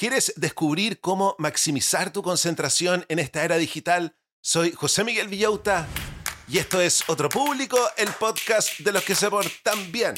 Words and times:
¿Quieres 0.00 0.32
descubrir 0.36 0.98
cómo 1.02 1.36
maximizar 1.38 2.10
tu 2.10 2.22
concentración 2.22 3.04
en 3.10 3.18
esta 3.18 3.44
era 3.44 3.58
digital? 3.58 4.16
Soy 4.40 4.72
José 4.72 5.04
Miguel 5.04 5.28
Villauta 5.28 5.86
y 6.48 6.56
esto 6.56 6.80
es 6.80 7.04
Otro 7.06 7.28
Público, 7.28 7.76
el 7.98 8.08
podcast 8.12 8.78
de 8.78 8.92
los 8.92 9.04
que 9.04 9.14
se 9.14 9.28
portan 9.28 9.92
bien. 9.92 10.14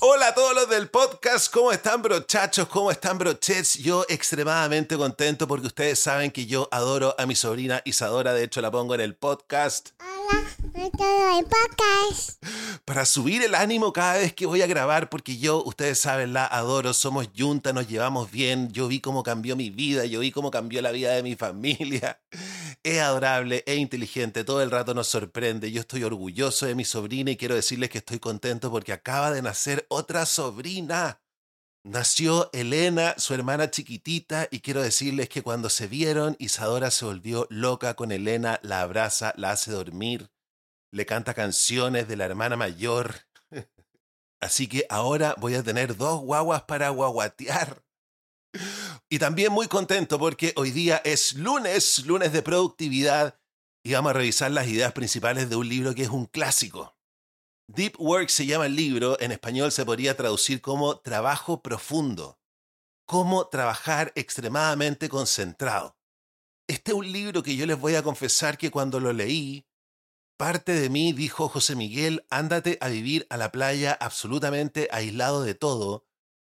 Hola 0.00 0.28
a 0.28 0.34
todos 0.34 0.54
los 0.54 0.70
del 0.70 0.88
podcast, 0.88 1.52
¿cómo 1.52 1.70
están 1.70 2.00
brochachos? 2.00 2.66
¿Cómo 2.68 2.90
están 2.90 3.18
brochets? 3.18 3.74
Yo 3.74 4.06
extremadamente 4.08 4.96
contento 4.96 5.46
porque 5.46 5.66
ustedes 5.66 5.98
saben 5.98 6.30
que 6.30 6.46
yo 6.46 6.66
adoro 6.72 7.14
a 7.18 7.26
mi 7.26 7.36
sobrina 7.36 7.82
Isadora, 7.84 8.32
de 8.32 8.44
hecho 8.44 8.62
la 8.62 8.70
pongo 8.70 8.94
en 8.94 9.02
el 9.02 9.16
podcast. 9.16 9.90
Hola, 9.90 9.96
podcast. 9.98 10.15
Para 12.84 13.04
subir 13.04 13.42
el 13.42 13.54
ánimo 13.54 13.92
cada 13.92 14.14
vez 14.14 14.32
que 14.32 14.46
voy 14.46 14.62
a 14.62 14.66
grabar, 14.66 15.08
porque 15.08 15.38
yo, 15.38 15.62
ustedes 15.64 15.98
saben, 15.98 16.32
la 16.32 16.46
adoro, 16.46 16.94
somos 16.94 17.32
yunta, 17.32 17.72
nos 17.72 17.88
llevamos 17.88 18.30
bien, 18.30 18.70
yo 18.72 18.88
vi 18.88 19.00
cómo 19.00 19.22
cambió 19.22 19.56
mi 19.56 19.70
vida, 19.70 20.04
yo 20.04 20.20
vi 20.20 20.30
cómo 20.30 20.50
cambió 20.50 20.80
la 20.82 20.92
vida 20.92 21.12
de 21.12 21.22
mi 21.22 21.34
familia. 21.36 22.20
Es 22.82 23.00
adorable, 23.00 23.64
es 23.66 23.78
inteligente, 23.78 24.44
todo 24.44 24.62
el 24.62 24.70
rato 24.70 24.94
nos 24.94 25.08
sorprende. 25.08 25.72
Yo 25.72 25.80
estoy 25.80 26.04
orgulloso 26.04 26.66
de 26.66 26.74
mi 26.74 26.84
sobrina 26.84 27.32
y 27.32 27.36
quiero 27.36 27.54
decirles 27.54 27.90
que 27.90 27.98
estoy 27.98 28.18
contento 28.18 28.70
porque 28.70 28.92
acaba 28.92 29.30
de 29.32 29.42
nacer 29.42 29.86
otra 29.88 30.24
sobrina. 30.26 31.20
Nació 31.86 32.50
Elena, 32.52 33.14
su 33.16 33.32
hermana 33.32 33.70
chiquitita, 33.70 34.48
y 34.50 34.58
quiero 34.58 34.82
decirles 34.82 35.28
que 35.28 35.42
cuando 35.42 35.70
se 35.70 35.86
vieron, 35.86 36.34
Isadora 36.40 36.90
se 36.90 37.04
volvió 37.04 37.46
loca 37.48 37.94
con 37.94 38.10
Elena, 38.10 38.58
la 38.64 38.80
abraza, 38.80 39.32
la 39.36 39.52
hace 39.52 39.70
dormir, 39.70 40.28
le 40.90 41.06
canta 41.06 41.32
canciones 41.32 42.08
de 42.08 42.16
la 42.16 42.24
hermana 42.24 42.56
mayor. 42.56 43.14
Así 44.40 44.66
que 44.66 44.84
ahora 44.90 45.36
voy 45.38 45.54
a 45.54 45.62
tener 45.62 45.96
dos 45.96 46.22
guaguas 46.22 46.64
para 46.64 46.88
guaguatear. 46.88 47.84
Y 49.08 49.20
también 49.20 49.52
muy 49.52 49.68
contento 49.68 50.18
porque 50.18 50.54
hoy 50.56 50.72
día 50.72 51.00
es 51.04 51.34
lunes, 51.34 52.04
lunes 52.04 52.32
de 52.32 52.42
productividad, 52.42 53.38
y 53.84 53.92
vamos 53.92 54.10
a 54.10 54.14
revisar 54.14 54.50
las 54.50 54.66
ideas 54.66 54.92
principales 54.92 55.48
de 55.48 55.54
un 55.54 55.68
libro 55.68 55.94
que 55.94 56.02
es 56.02 56.10
un 56.10 56.26
clásico. 56.26 56.95
Deep 57.68 57.96
Work 57.98 58.28
se 58.28 58.46
llama 58.46 58.66
el 58.66 58.76
libro, 58.76 59.20
en 59.20 59.32
español 59.32 59.72
se 59.72 59.84
podría 59.84 60.16
traducir 60.16 60.60
como 60.60 61.00
trabajo 61.00 61.62
profundo, 61.62 62.38
cómo 63.06 63.48
trabajar 63.48 64.12
extremadamente 64.14 65.08
concentrado. 65.08 65.98
Este 66.68 66.92
es 66.92 66.96
un 66.96 67.10
libro 67.10 67.42
que 67.42 67.56
yo 67.56 67.66
les 67.66 67.78
voy 67.78 67.96
a 67.96 68.04
confesar 68.04 68.56
que 68.56 68.70
cuando 68.70 69.00
lo 69.00 69.12
leí, 69.12 69.66
parte 70.36 70.72
de 70.72 70.88
mí 70.90 71.12
dijo 71.12 71.48
José 71.48 71.74
Miguel, 71.74 72.24
ándate 72.30 72.78
a 72.80 72.88
vivir 72.88 73.26
a 73.30 73.36
la 73.36 73.50
playa 73.50 73.92
absolutamente 74.00 74.88
aislado 74.92 75.42
de 75.42 75.54
todo, 75.54 76.06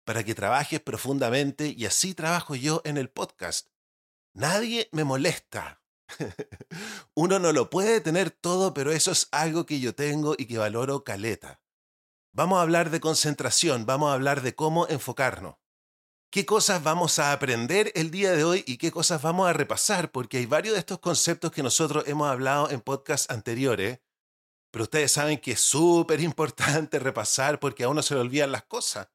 para 0.05 0.25
que 0.25 0.35
trabajes 0.35 0.81
profundamente 0.81 1.73
y 1.75 1.85
así 1.85 2.15
trabajo 2.15 2.55
yo 2.55 2.81
en 2.83 2.97
el 2.97 3.09
podcast. 3.09 3.69
Nadie 4.33 4.89
me 4.91 5.05
molesta. 5.05 5.76
Uno 7.15 7.39
no 7.39 7.51
lo 7.51 7.69
puede 7.69 8.01
tener 8.01 8.31
todo, 8.31 8.73
pero 8.73 8.91
eso 8.91 9.11
es 9.11 9.27
algo 9.31 9.65
que 9.65 9.79
yo 9.79 9.95
tengo 9.95 10.35
y 10.37 10.45
que 10.45 10.57
valoro 10.57 11.03
caleta. 11.03 11.61
Vamos 12.33 12.59
a 12.59 12.61
hablar 12.61 12.89
de 12.89 12.99
concentración, 12.99 13.85
vamos 13.85 14.11
a 14.11 14.13
hablar 14.13 14.41
de 14.41 14.55
cómo 14.55 14.87
enfocarnos. 14.87 15.55
¿Qué 16.29 16.45
cosas 16.45 16.83
vamos 16.83 17.19
a 17.19 17.31
aprender 17.31 17.91
el 17.95 18.11
día 18.11 18.33
de 18.33 18.43
hoy 18.43 18.63
y 18.67 18.77
qué 18.77 18.91
cosas 18.91 19.21
vamos 19.21 19.49
a 19.49 19.53
repasar? 19.53 20.11
Porque 20.11 20.37
hay 20.37 20.45
varios 20.45 20.73
de 20.73 20.79
estos 20.79 20.99
conceptos 20.99 21.51
que 21.51 21.63
nosotros 21.63 22.03
hemos 22.05 22.29
hablado 22.29 22.69
en 22.69 22.81
podcasts 22.81 23.29
anteriores, 23.31 24.01
pero 24.69 24.83
ustedes 24.83 25.11
saben 25.11 25.39
que 25.39 25.53
es 25.53 25.61
súper 25.61 26.19
importante 26.19 26.99
repasar 26.99 27.59
porque 27.59 27.85
a 27.85 27.89
uno 27.89 28.03
se 28.03 28.13
le 28.13 28.19
olvidan 28.19 28.51
las 28.51 28.65
cosas. 28.65 29.07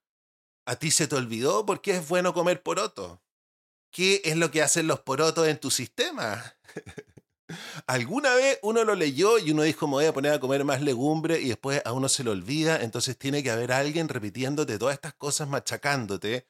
¿A 0.65 0.77
ti 0.77 0.91
se 0.91 1.07
te 1.07 1.15
olvidó 1.15 1.67
por 1.67 1.83
qué 1.83 1.97
es 1.97 2.09
bueno 2.09 2.33
comer 2.33 2.63
poroto? 2.63 3.23
¿Qué 3.91 4.23
es 4.25 4.37
lo 4.37 4.51
que 4.51 4.63
hacen 4.63 4.87
los 4.87 5.01
porotos 5.01 5.47
en 5.49 5.61
tu 5.61 5.71
sistema? 5.71 6.57
Alguna 7.87 8.35
vez 8.35 8.59
uno 8.63 8.85
lo 8.85 8.95
leyó 8.95 9.39
y 9.39 9.51
uno 9.51 9.63
dijo, 9.63 9.87
me 9.87 9.95
voy 9.95 10.07
a 10.07 10.15
poner 10.15 10.33
a 10.33 10.41
comer 10.41 10.65
más 10.65 10.81
legumbre 10.81 11.41
y 11.41 11.49
después 11.49 11.83
a 11.85 11.93
uno 11.93 12.09
se 12.09 12.25
lo 12.25 12.31
olvida, 12.31 12.83
entonces 12.83 13.19
tiene 13.19 13.43
que 13.43 13.51
haber 13.51 13.73
alguien 13.73 14.09
repitiéndote 14.09 14.79
todas 14.79 14.95
estas 14.95 15.15
cosas, 15.15 15.49
machacándote. 15.49 16.47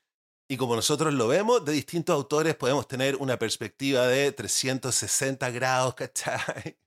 Y 0.49 0.56
como 0.56 0.77
nosotros 0.77 1.12
lo 1.15 1.28
vemos, 1.28 1.65
de 1.65 1.72
distintos 1.72 2.15
autores 2.15 2.55
podemos 2.55 2.87
tener 2.87 3.16
una 3.16 3.38
perspectiva 3.38 4.06
de 4.06 4.32
360 4.32 5.50
grados, 5.50 5.94
¿cachai? 5.97 6.78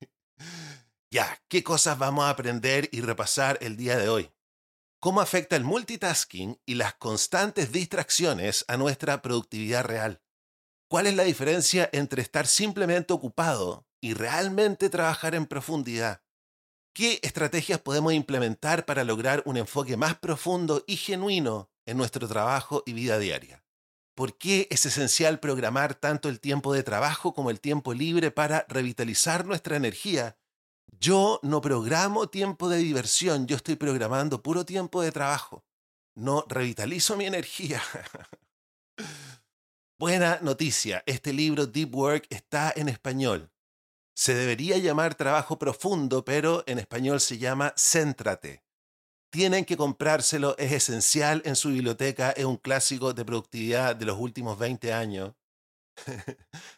Ya, 1.12 1.41
¿qué 1.47 1.63
cosas 1.63 1.97
vamos 1.97 2.25
a 2.25 2.29
aprender 2.29 2.90
y 2.91 3.01
repasar 3.01 3.57
el 3.62 3.75
día 3.75 3.97
de 3.97 4.09
hoy? 4.09 4.31
cómo 5.06 5.22
afecta 5.22 5.56
el 5.56 5.63
multitasking 5.63 6.59
y 6.66 6.74
las 6.74 6.95
constantes 6.95 7.72
distracciones 7.72 8.66
a 8.68 8.75
nuestra 8.75 9.22
productividad 9.22 9.85
real. 9.85 10.19
¿Cuál 10.95 11.07
es 11.07 11.16
la 11.17 11.23
diferencia 11.23 11.89
entre 11.91 12.22
estar 12.22 12.47
simplemente 12.47 13.11
ocupado 13.11 13.85
y 14.00 14.13
realmente 14.13 14.89
trabajar 14.89 15.35
en 15.35 15.45
profundidad? 15.45 16.22
¿Qué 16.94 17.19
estrategias 17.22 17.81
podemos 17.81 18.13
implementar 18.13 18.85
para 18.85 19.03
lograr 19.03 19.44
un 19.45 19.57
enfoque 19.57 19.97
más 19.97 20.17
profundo 20.17 20.85
y 20.88 20.95
genuino 20.95 21.69
en 21.85 21.97
nuestro 21.97 22.29
trabajo 22.29 22.81
y 22.85 22.94
vida 22.94 23.19
diaria? 23.19 23.66
¿Por 24.16 24.38
qué 24.38 24.69
es 24.72 24.85
esencial 24.85 25.41
programar 25.41 25.95
tanto 25.95 26.29
el 26.29 26.39
tiempo 26.39 26.73
de 26.73 26.83
trabajo 26.83 27.33
como 27.33 27.50
el 27.50 27.59
tiempo 27.59 27.94
libre 27.94 28.31
para 28.31 28.66
revitalizar 28.69 29.45
nuestra 29.45 29.75
energía 29.75 30.38
yo 30.97 31.41
no 31.44 31.59
programo 31.59 32.29
tiempo 32.29 32.69
de 32.69 32.77
diversión, 32.77 33.47
yo 33.47 33.57
estoy 33.57 33.75
programando 33.75 34.41
puro 34.41 34.63
tiempo 34.63 35.01
de 35.01 35.12
trabajo. 35.12 35.66
No 36.16 36.45
revitalizo 36.47 37.17
mi 37.17 37.25
energía. 37.25 37.81
Buena 39.97 40.39
noticia, 40.41 41.03
este 41.06 41.31
libro 41.31 41.67
Deep 41.67 41.95
Work 41.95 42.28
está 42.29 42.73
en 42.75 42.89
español. 42.89 43.50
Se 44.13 44.35
debería 44.35 44.78
llamar 44.78 45.16
Trabajo 45.16 45.57
Profundo, 45.57 46.25
pero 46.25 46.66
en 46.67 46.79
español 46.79 47.22
se 47.22 47.38
llama 47.38 47.73
Céntrate. 47.78 48.66
Tienen 49.29 49.63
que 49.63 49.78
comprárselo, 49.78 50.57
es 50.57 50.73
esencial 50.73 51.41
en 51.45 51.56
su 51.56 51.69
biblioteca, 51.69 52.31
es 52.31 52.44
un 52.44 52.57
clásico 52.57 53.13
de 53.13 53.23
productividad 53.23 53.95
de 53.95 54.06
los 54.06 54.19
últimos 54.19 54.59
20 54.59 54.91
años. 54.91 55.33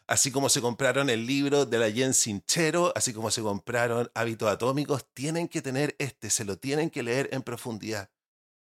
así 0.08 0.30
como 0.30 0.48
se 0.48 0.62
compraron 0.62 1.10
el 1.10 1.26
libro 1.26 1.66
de 1.66 1.80
la 1.80 1.90
Jen 1.90 2.14
Sinchero, 2.14 2.94
así 2.96 3.14
como 3.14 3.32
se 3.32 3.42
compraron 3.42 4.12
Hábitos 4.14 4.48
Atómicos, 4.48 5.08
tienen 5.16 5.48
que 5.48 5.64
tener 5.64 5.96
este, 5.98 6.30
se 6.30 6.46
lo 6.46 6.60
tienen 6.60 6.92
que 6.92 7.02
leer 7.02 7.30
en 7.32 7.42
profundidad. 7.42 8.12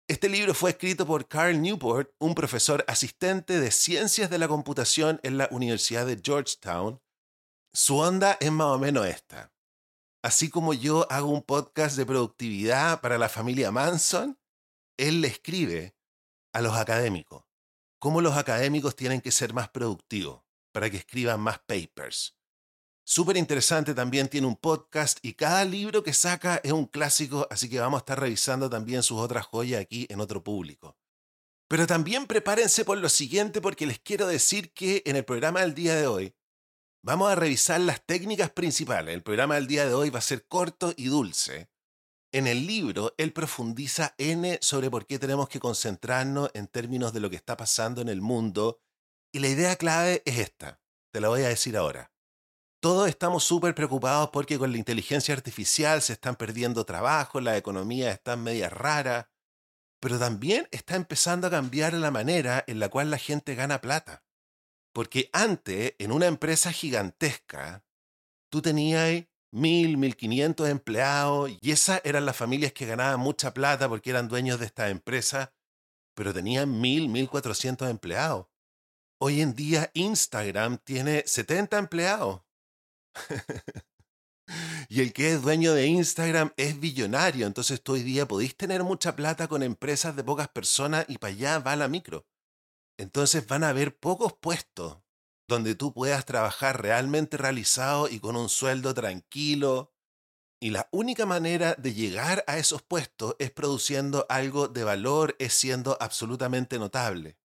Este 0.09 0.27
libro 0.27 0.53
fue 0.53 0.71
escrito 0.71 1.07
por 1.07 1.29
Carl 1.29 1.61
Newport, 1.61 2.13
un 2.19 2.35
profesor 2.35 2.83
asistente 2.89 3.61
de 3.61 3.71
ciencias 3.71 4.29
de 4.29 4.37
la 4.37 4.49
computación 4.49 5.21
en 5.23 5.37
la 5.37 5.47
Universidad 5.49 6.05
de 6.05 6.19
Georgetown. 6.21 7.01
Su 7.73 7.97
onda 7.97 8.37
es 8.41 8.51
más 8.51 8.67
o 8.67 8.79
menos 8.79 9.07
esta. 9.07 9.53
Así 10.21 10.49
como 10.49 10.73
yo 10.73 11.09
hago 11.09 11.29
un 11.29 11.41
podcast 11.41 11.95
de 11.95 12.05
productividad 12.05 12.99
para 12.99 13.17
la 13.17 13.29
familia 13.29 13.71
Manson, 13.71 14.37
él 14.97 15.21
le 15.21 15.29
escribe 15.29 15.95
a 16.53 16.61
los 16.61 16.75
académicos 16.75 17.45
cómo 17.97 18.19
los 18.19 18.35
académicos 18.35 18.97
tienen 18.97 19.21
que 19.21 19.31
ser 19.31 19.53
más 19.53 19.69
productivos 19.69 20.43
para 20.73 20.89
que 20.89 20.97
escriban 20.97 21.39
más 21.39 21.59
papers. 21.59 22.35
Súper 23.05 23.35
interesante 23.35 23.93
también, 23.93 24.29
tiene 24.29 24.47
un 24.47 24.55
podcast 24.55 25.19
y 25.21 25.33
cada 25.33 25.65
libro 25.65 26.03
que 26.03 26.13
saca 26.13 26.61
es 26.63 26.71
un 26.71 26.85
clásico, 26.85 27.47
así 27.51 27.69
que 27.69 27.79
vamos 27.79 27.97
a 27.97 28.03
estar 28.03 28.19
revisando 28.19 28.69
también 28.69 29.03
sus 29.03 29.19
otras 29.19 29.45
joyas 29.45 29.81
aquí 29.81 30.07
en 30.09 30.21
otro 30.21 30.41
público. 30.41 30.97
Pero 31.67 31.85
también 31.85 32.27
prepárense 32.27 32.85
por 32.85 32.97
lo 32.97 33.09
siguiente 33.09 33.59
porque 33.59 33.85
les 33.85 33.99
quiero 33.99 34.27
decir 34.27 34.71
que 34.73 35.01
en 35.05 35.17
el 35.17 35.25
programa 35.25 35.61
del 35.61 35.73
día 35.73 35.95
de 35.95 36.07
hoy 36.07 36.33
vamos 37.03 37.29
a 37.29 37.35
revisar 37.35 37.81
las 37.81 38.05
técnicas 38.05 38.51
principales. 38.51 39.13
El 39.13 39.23
programa 39.23 39.55
del 39.55 39.67
día 39.67 39.85
de 39.85 39.93
hoy 39.93 40.09
va 40.09 40.19
a 40.19 40.21
ser 40.21 40.47
corto 40.47 40.93
y 40.95 41.07
dulce. 41.07 41.69
En 42.31 42.47
el 42.47 42.65
libro, 42.65 43.13
él 43.17 43.33
profundiza 43.33 44.15
N 44.17 44.57
sobre 44.61 44.89
por 44.89 45.05
qué 45.05 45.19
tenemos 45.19 45.49
que 45.49 45.59
concentrarnos 45.59 46.51
en 46.53 46.67
términos 46.67 47.11
de 47.11 47.19
lo 47.19 47.29
que 47.29 47.35
está 47.35 47.57
pasando 47.57 48.01
en 48.01 48.09
el 48.09 48.21
mundo. 48.21 48.79
Y 49.33 49.39
la 49.39 49.49
idea 49.49 49.75
clave 49.75 50.23
es 50.25 50.39
esta. 50.39 50.79
Te 51.11 51.19
la 51.19 51.27
voy 51.27 51.41
a 51.41 51.49
decir 51.49 51.75
ahora. 51.75 52.12
Todos 52.83 53.07
estamos 53.07 53.45
súper 53.45 53.73
preocupados 53.75 54.29
porque 54.31 54.59
con 54.59 54.73
la 54.73 54.77
inteligencia 54.77 55.33
artificial 55.33 56.01
se 56.01 56.11
están 56.11 56.35
perdiendo 56.35 56.83
trabajo, 56.83 57.39
la 57.39 57.55
economía 57.55 58.11
está 58.11 58.35
media 58.35 58.67
rara, 58.67 59.31
pero 60.01 60.19
también 60.19 60.67
está 60.69 60.97
empezando 60.97 61.47
a 61.47 61.49
cambiar 61.49 61.93
la 61.93 62.11
manera 62.11 62.61
en 62.67 62.81
la 62.81 62.89
cual 62.89 63.09
la 63.09 63.17
gente 63.17 63.55
gana 63.55 63.79
plata. 63.79 64.25
Porque 64.93 65.29
antes, 65.31 65.95
en 65.97 66.11
una 66.11 66.25
empresa 66.25 66.73
gigantesca, 66.73 67.85
tú 68.49 68.61
tenías 68.61 69.27
mil, 69.49 69.97
mil 69.97 70.17
quinientos 70.17 70.67
empleados, 70.67 71.51
y 71.61 71.71
esas 71.71 72.01
eran 72.03 72.25
las 72.25 72.35
familias 72.35 72.73
que 72.73 72.85
ganaban 72.85 73.21
mucha 73.21 73.53
plata 73.53 73.87
porque 73.87 74.09
eran 74.09 74.27
dueños 74.27 74.59
de 74.59 74.65
esta 74.65 74.89
empresa, 74.89 75.53
pero 76.15 76.33
tenían 76.33 76.81
mil, 76.81 77.07
mil 77.07 77.29
cuatrocientos 77.29 77.89
empleados. 77.89 78.47
Hoy 79.21 79.39
en 79.39 79.53
día 79.53 79.89
Instagram 79.93 80.79
tiene 80.79 81.23
70 81.25 81.77
empleados. 81.77 82.41
y 84.89 85.01
el 85.01 85.13
que 85.13 85.33
es 85.33 85.41
dueño 85.41 85.73
de 85.73 85.87
Instagram 85.87 86.53
es 86.57 86.79
billonario. 86.79 87.47
Entonces 87.47 87.81
hoy 87.87 88.03
día 88.03 88.27
podéis 88.27 88.55
tener 88.55 88.83
mucha 88.83 89.15
plata 89.15 89.47
con 89.47 89.63
empresas 89.63 90.15
de 90.15 90.23
pocas 90.23 90.49
personas 90.49 91.05
y 91.07 91.17
para 91.17 91.33
allá 91.33 91.59
va 91.59 91.75
la 91.75 91.87
micro. 91.87 92.25
Entonces 92.97 93.47
van 93.47 93.63
a 93.63 93.69
haber 93.69 93.97
pocos 93.97 94.33
puestos 94.33 94.97
donde 95.47 95.75
tú 95.75 95.93
puedas 95.93 96.25
trabajar 96.25 96.81
realmente 96.81 97.37
realizado 97.37 98.07
y 98.07 98.19
con 98.19 98.35
un 98.35 98.49
sueldo 98.49 98.93
tranquilo. 98.93 99.93
Y 100.61 100.69
la 100.69 100.87
única 100.91 101.25
manera 101.25 101.75
de 101.75 101.93
llegar 101.93 102.43
a 102.47 102.57
esos 102.57 102.81
puestos 102.81 103.35
es 103.39 103.51
produciendo 103.51 104.25
algo 104.29 104.69
de 104.69 104.83
valor, 104.85 105.35
es 105.39 105.53
siendo 105.53 105.97
absolutamente 105.99 106.79
notable. 106.79 107.37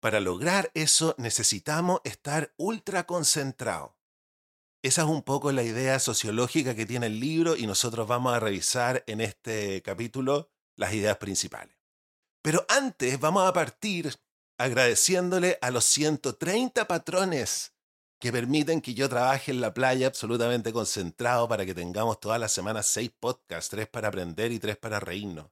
Para 0.00 0.20
lograr 0.20 0.70
eso 0.74 1.14
necesitamos 1.18 2.00
estar 2.04 2.52
ultra 2.56 3.06
concentrados. 3.06 3.95
Esa 4.82 5.02
es 5.02 5.08
un 5.08 5.22
poco 5.22 5.52
la 5.52 5.62
idea 5.62 5.98
sociológica 5.98 6.74
que 6.74 6.86
tiene 6.86 7.06
el 7.06 7.18
libro 7.18 7.56
y 7.56 7.66
nosotros 7.66 8.06
vamos 8.06 8.34
a 8.34 8.40
revisar 8.40 9.02
en 9.06 9.20
este 9.20 9.82
capítulo 9.82 10.50
las 10.76 10.92
ideas 10.94 11.16
principales. 11.16 11.76
Pero 12.42 12.64
antes 12.68 13.18
vamos 13.18 13.48
a 13.48 13.52
partir 13.52 14.14
agradeciéndole 14.58 15.58
a 15.60 15.70
los 15.70 15.84
130 15.84 16.86
patrones 16.86 17.72
que 18.18 18.32
permiten 18.32 18.80
que 18.80 18.94
yo 18.94 19.08
trabaje 19.08 19.50
en 19.50 19.60
la 19.60 19.74
playa 19.74 20.06
absolutamente 20.06 20.72
concentrado 20.72 21.48
para 21.48 21.66
que 21.66 21.74
tengamos 21.74 22.20
todas 22.20 22.40
las 22.40 22.52
semanas 22.52 22.86
seis 22.86 23.10
podcasts, 23.18 23.70
tres 23.70 23.88
para 23.88 24.08
aprender 24.08 24.52
y 24.52 24.58
tres 24.58 24.76
para 24.76 25.00
reírnos. 25.00 25.46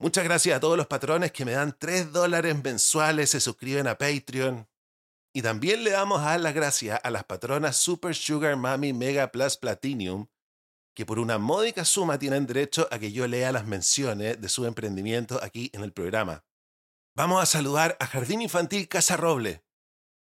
Muchas 0.00 0.22
gracias 0.22 0.56
a 0.56 0.60
todos 0.60 0.76
los 0.76 0.86
patrones 0.86 1.32
que 1.32 1.44
me 1.44 1.52
dan 1.52 1.76
3 1.76 2.12
dólares 2.12 2.54
mensuales, 2.62 3.30
se 3.30 3.40
suscriben 3.40 3.88
a 3.88 3.98
Patreon. 3.98 4.68
Y 5.34 5.42
también 5.42 5.84
le 5.84 5.90
damos 5.90 6.20
a 6.20 6.30
dar 6.30 6.40
las 6.40 6.54
gracias 6.54 7.00
a 7.02 7.10
las 7.10 7.24
patronas 7.24 7.76
Super 7.76 8.14
Sugar 8.14 8.56
Mami 8.56 8.92
Mega 8.92 9.30
Plus 9.30 9.56
Platinum, 9.56 10.26
que 10.94 11.06
por 11.06 11.18
una 11.18 11.38
módica 11.38 11.84
suma 11.84 12.18
tienen 12.18 12.46
derecho 12.46 12.88
a 12.90 12.98
que 12.98 13.12
yo 13.12 13.26
lea 13.28 13.52
las 13.52 13.66
menciones 13.66 14.40
de 14.40 14.48
su 14.48 14.66
emprendimiento 14.66 15.38
aquí 15.42 15.70
en 15.72 15.84
el 15.84 15.92
programa. 15.92 16.44
Vamos 17.14 17.42
a 17.42 17.46
saludar 17.46 17.96
a 18.00 18.06
Jardín 18.06 18.42
Infantil 18.42 18.88
Casa 18.88 19.16
Roble. 19.16 19.64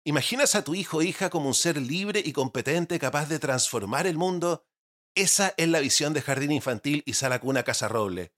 ¿Imaginas 0.06 0.56
a 0.56 0.64
tu 0.64 0.76
hijo 0.76 0.98
o 0.98 1.02
hija 1.02 1.30
como 1.30 1.48
un 1.48 1.54
ser 1.54 1.78
libre 1.78 2.22
y 2.24 2.34
competente 2.34 3.00
capaz 3.00 3.28
de 3.30 3.40
transformar 3.40 4.08
el 4.08 4.18
mundo? 4.18 4.66
Esa 5.16 5.54
es 5.58 5.68
la 5.68 5.80
visión 5.80 6.14
de 6.14 6.22
Jardín 6.22 6.52
Infantil 6.52 7.04
y 7.06 7.14
Sala 7.14 7.40
Cuna 7.40 7.64
Casa 7.64 7.88
Roble. 7.88 8.34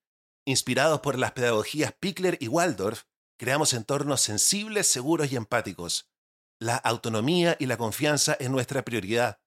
Inspirados 0.45 1.01
por 1.01 1.17
las 1.17 1.33
pedagogías 1.33 1.93
Pickler 1.93 2.37
y 2.39 2.47
Waldorf, 2.47 3.03
creamos 3.37 3.73
entornos 3.73 4.21
sensibles, 4.21 4.87
seguros 4.87 5.31
y 5.31 5.35
empáticos. 5.35 6.10
La 6.61 6.75
autonomía 6.75 7.57
y 7.59 7.65
la 7.65 7.75
confianza 7.75 8.37
es 8.39 8.51
nuestra 8.51 8.83
prioridad. 8.83 9.39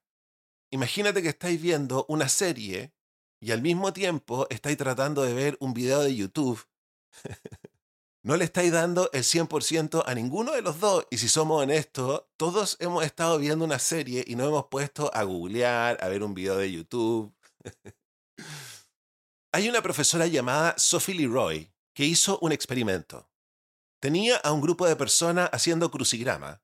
Imagínate 0.71 1.23
que 1.23 1.29
estáis 1.29 1.61
viendo 1.61 2.06
una 2.09 2.29
serie 2.29 2.93
y 3.41 3.53
al 3.53 3.62
mismo 3.62 3.93
tiempo 3.93 4.47
estáis 4.50 4.77
tratando 4.77 5.23
de 5.23 5.35
ver 5.35 5.56
un 5.61 5.75
video 5.75 6.00
de 6.00 6.15
YouTube 6.15 6.67
no 8.27 8.37
le 8.37 8.44
estáis 8.44 8.73
dando 8.73 9.09
el 9.12 9.23
100% 9.23 10.03
a 10.05 10.15
ninguno 10.15 10.50
de 10.50 10.61
los 10.62 10.81
dos. 10.81 11.06
Y 11.11 11.19
si 11.19 11.29
somos 11.29 11.62
honestos, 11.62 12.25
todos 12.37 12.76
hemos 12.81 13.05
estado 13.05 13.38
viendo 13.38 13.64
una 13.64 13.78
serie 13.78 14.25
y 14.26 14.35
nos 14.35 14.49
hemos 14.49 14.66
puesto 14.66 15.11
a 15.14 15.23
googlear, 15.23 15.97
a 16.02 16.09
ver 16.09 16.25
un 16.25 16.35
video 16.35 16.57
de 16.57 16.73
YouTube. 16.73 17.33
Hay 19.52 19.69
una 19.69 19.81
profesora 19.81 20.26
llamada 20.26 20.75
Sophie 20.76 21.14
Leroy 21.14 21.73
que 21.95 22.05
hizo 22.05 22.40
un 22.40 22.50
experimento. 22.50 23.31
Tenía 24.00 24.38
a 24.38 24.50
un 24.50 24.61
grupo 24.61 24.88
de 24.88 24.97
personas 24.97 25.49
haciendo 25.52 25.93
crucigrama 25.93 26.61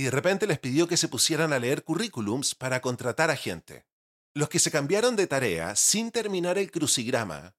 y 0.00 0.04
de 0.04 0.10
repente 0.10 0.46
les 0.46 0.58
pidió 0.58 0.88
que 0.88 0.96
se 0.96 1.08
pusieran 1.08 1.52
a 1.52 1.58
leer 1.58 1.84
currículums 1.84 2.54
para 2.54 2.80
contratar 2.80 3.28
a 3.28 3.36
gente. 3.36 3.84
Los 4.32 4.48
que 4.48 4.58
se 4.58 4.70
cambiaron 4.70 5.14
de 5.14 5.26
tarea 5.26 5.76
sin 5.76 6.10
terminar 6.10 6.56
el 6.56 6.70
crucigrama 6.70 7.54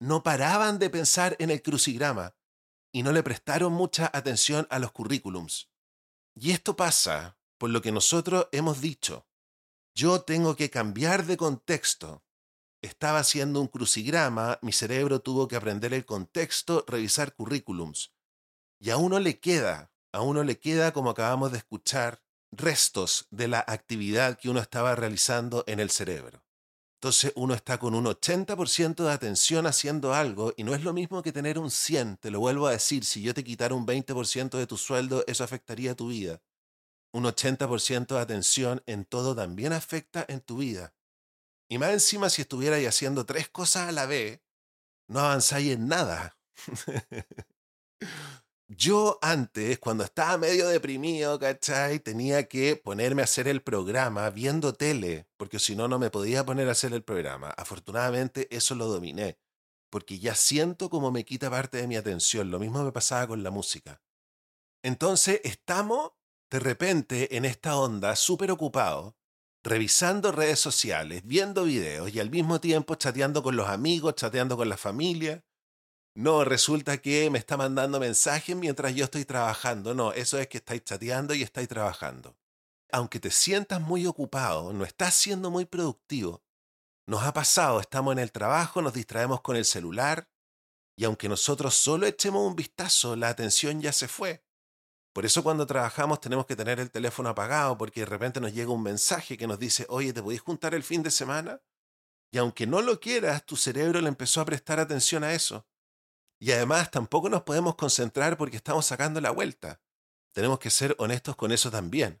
no 0.00 0.22
paraban 0.22 0.78
de 0.78 0.88
pensar 0.88 1.36
en 1.38 1.50
el 1.50 1.60
crucigrama 1.60 2.34
y 2.92 3.02
no 3.02 3.12
le 3.12 3.22
prestaron 3.22 3.74
mucha 3.74 4.10
atención 4.14 4.66
a 4.70 4.78
los 4.78 4.90
currículums. 4.90 5.68
Y 6.34 6.52
esto 6.52 6.76
pasa 6.76 7.36
por 7.58 7.68
lo 7.68 7.82
que 7.82 7.92
nosotros 7.92 8.48
hemos 8.52 8.80
dicho. 8.80 9.28
Yo 9.94 10.22
tengo 10.22 10.56
que 10.56 10.70
cambiar 10.70 11.26
de 11.26 11.36
contexto. 11.36 12.24
Estaba 12.80 13.18
haciendo 13.18 13.60
un 13.60 13.68
crucigrama, 13.68 14.58
mi 14.62 14.72
cerebro 14.72 15.20
tuvo 15.20 15.46
que 15.46 15.56
aprender 15.56 15.92
el 15.92 16.06
contexto, 16.06 16.86
revisar 16.88 17.34
currículums. 17.34 18.14
Y 18.80 18.88
a 18.88 18.96
uno 18.96 19.18
le 19.18 19.40
queda, 19.40 19.91
a 20.12 20.20
uno 20.20 20.44
le 20.44 20.58
queda, 20.58 20.92
como 20.92 21.10
acabamos 21.10 21.52
de 21.52 21.58
escuchar, 21.58 22.22
restos 22.50 23.26
de 23.30 23.48
la 23.48 23.64
actividad 23.66 24.38
que 24.38 24.50
uno 24.50 24.60
estaba 24.60 24.94
realizando 24.94 25.64
en 25.66 25.80
el 25.80 25.90
cerebro. 25.90 26.44
Entonces 27.02 27.32
uno 27.34 27.54
está 27.54 27.78
con 27.78 27.94
un 27.94 28.04
80% 28.04 29.02
de 29.02 29.10
atención 29.10 29.66
haciendo 29.66 30.14
algo 30.14 30.52
y 30.56 30.62
no 30.62 30.72
es 30.74 30.84
lo 30.84 30.92
mismo 30.92 31.22
que 31.22 31.32
tener 31.32 31.58
un 31.58 31.70
100, 31.70 32.18
te 32.18 32.30
lo 32.30 32.38
vuelvo 32.38 32.68
a 32.68 32.72
decir, 32.72 33.04
si 33.04 33.22
yo 33.22 33.34
te 33.34 33.42
quitara 33.42 33.74
un 33.74 33.86
20% 33.86 34.56
de 34.56 34.66
tu 34.68 34.76
sueldo, 34.76 35.24
eso 35.26 35.42
afectaría 35.42 35.96
tu 35.96 36.08
vida. 36.08 36.40
Un 37.12 37.24
80% 37.24 38.14
de 38.14 38.20
atención 38.20 38.82
en 38.86 39.04
todo 39.04 39.34
también 39.34 39.72
afecta 39.72 40.24
en 40.28 40.40
tu 40.40 40.58
vida. 40.58 40.94
Y 41.68 41.78
más 41.78 41.90
encima 41.90 42.30
si 42.30 42.42
estuvierais 42.42 42.86
haciendo 42.86 43.26
tres 43.26 43.48
cosas 43.48 43.88
a 43.88 43.92
la 43.92 44.06
vez, 44.06 44.40
no 45.08 45.20
avanzáis 45.20 45.72
en 45.72 45.88
nada. 45.88 46.38
Yo 48.74 49.18
antes, 49.20 49.78
cuando 49.78 50.02
estaba 50.04 50.38
medio 50.38 50.66
deprimido, 50.68 51.38
¿cachai? 51.38 51.98
Tenía 52.00 52.48
que 52.48 52.76
ponerme 52.76 53.20
a 53.20 53.24
hacer 53.24 53.46
el 53.46 53.60
programa 53.62 54.30
viendo 54.30 54.72
tele, 54.72 55.26
porque 55.36 55.58
si 55.58 55.76
no, 55.76 55.88
no 55.88 55.98
me 55.98 56.10
podía 56.10 56.44
poner 56.46 56.68
a 56.68 56.72
hacer 56.72 56.92
el 56.94 57.02
programa. 57.02 57.50
Afortunadamente, 57.50 58.48
eso 58.54 58.74
lo 58.74 58.86
dominé. 58.86 59.38
porque 59.90 60.18
ya 60.18 60.34
siento 60.34 60.90
como 60.90 61.10
me 61.12 61.24
quita 61.24 61.50
parte 61.50 61.78
de 61.78 61.86
mi 61.88 61.96
atención. 61.96 62.50
Lo 62.50 62.58
mismo 62.58 62.82
me 62.84 62.92
pasaba 62.92 63.26
con 63.28 63.42
la 63.42 63.50
música. 63.50 64.02
Entonces 64.82 65.40
estamos 65.44 66.12
de 66.50 66.60
repente 66.60 67.36
en 67.36 67.44
esta 67.44 67.76
onda 67.76 68.16
súper 68.16 68.50
ocupados, 68.50 69.14
revisando 69.62 70.32
redes 70.32 70.60
sociales, 70.60 71.22
viendo 71.26 71.64
videos 71.64 72.14
y 72.14 72.20
al 72.20 72.30
mismo 72.30 72.60
tiempo 72.60 72.94
chateando 72.96 73.42
con 73.42 73.56
los 73.56 73.68
amigos, 73.68 74.14
chateando 74.16 74.56
con 74.56 74.68
la 74.68 74.76
familia. 74.78 75.44
No, 76.14 76.44
resulta 76.44 76.98
que 76.98 77.30
me 77.30 77.38
está 77.38 77.56
mandando 77.56 77.98
mensajes 77.98 78.54
mientras 78.54 78.94
yo 78.94 79.04
estoy 79.04 79.24
trabajando. 79.24 79.94
No, 79.94 80.12
eso 80.12 80.38
es 80.38 80.46
que 80.46 80.58
estáis 80.58 80.84
chateando 80.84 81.34
y 81.34 81.42
estáis 81.42 81.68
trabajando. 81.68 82.36
Aunque 82.90 83.18
te 83.18 83.30
sientas 83.30 83.80
muy 83.80 84.06
ocupado, 84.06 84.72
no 84.74 84.84
estás 84.84 85.14
siendo 85.14 85.50
muy 85.50 85.64
productivo. 85.64 86.42
Nos 87.06 87.22
ha 87.22 87.32
pasado, 87.32 87.80
estamos 87.80 88.12
en 88.12 88.18
el 88.18 88.30
trabajo, 88.30 88.82
nos 88.82 88.92
distraemos 88.92 89.40
con 89.40 89.56
el 89.56 89.64
celular 89.64 90.28
y 90.96 91.04
aunque 91.04 91.28
nosotros 91.28 91.74
solo 91.74 92.06
echemos 92.06 92.46
un 92.46 92.54
vistazo, 92.54 93.16
la 93.16 93.28
atención 93.28 93.80
ya 93.80 93.92
se 93.92 94.06
fue. 94.06 94.44
Por 95.14 95.24
eso 95.24 95.42
cuando 95.42 95.66
trabajamos 95.66 96.20
tenemos 96.20 96.44
que 96.46 96.56
tener 96.56 96.78
el 96.78 96.90
teléfono 96.90 97.30
apagado 97.30 97.76
porque 97.78 98.00
de 98.00 98.06
repente 98.06 98.40
nos 98.40 98.52
llega 98.52 98.70
un 98.70 98.82
mensaje 98.82 99.38
que 99.38 99.46
nos 99.46 99.58
dice, 99.58 99.86
oye, 99.88 100.12
¿te 100.12 100.22
podéis 100.22 100.42
juntar 100.42 100.74
el 100.74 100.82
fin 100.82 101.02
de 101.02 101.10
semana? 101.10 101.62
Y 102.30 102.38
aunque 102.38 102.66
no 102.66 102.82
lo 102.82 103.00
quieras, 103.00 103.44
tu 103.44 103.56
cerebro 103.56 104.00
le 104.00 104.08
empezó 104.08 104.42
a 104.42 104.44
prestar 104.44 104.78
atención 104.78 105.24
a 105.24 105.32
eso. 105.32 105.66
Y 106.42 106.50
además 106.50 106.90
tampoco 106.90 107.28
nos 107.28 107.44
podemos 107.44 107.76
concentrar 107.76 108.36
porque 108.36 108.56
estamos 108.56 108.84
sacando 108.84 109.20
la 109.20 109.30
vuelta. 109.30 109.80
Tenemos 110.32 110.58
que 110.58 110.70
ser 110.70 110.96
honestos 110.98 111.36
con 111.36 111.52
eso 111.52 111.70
también. 111.70 112.20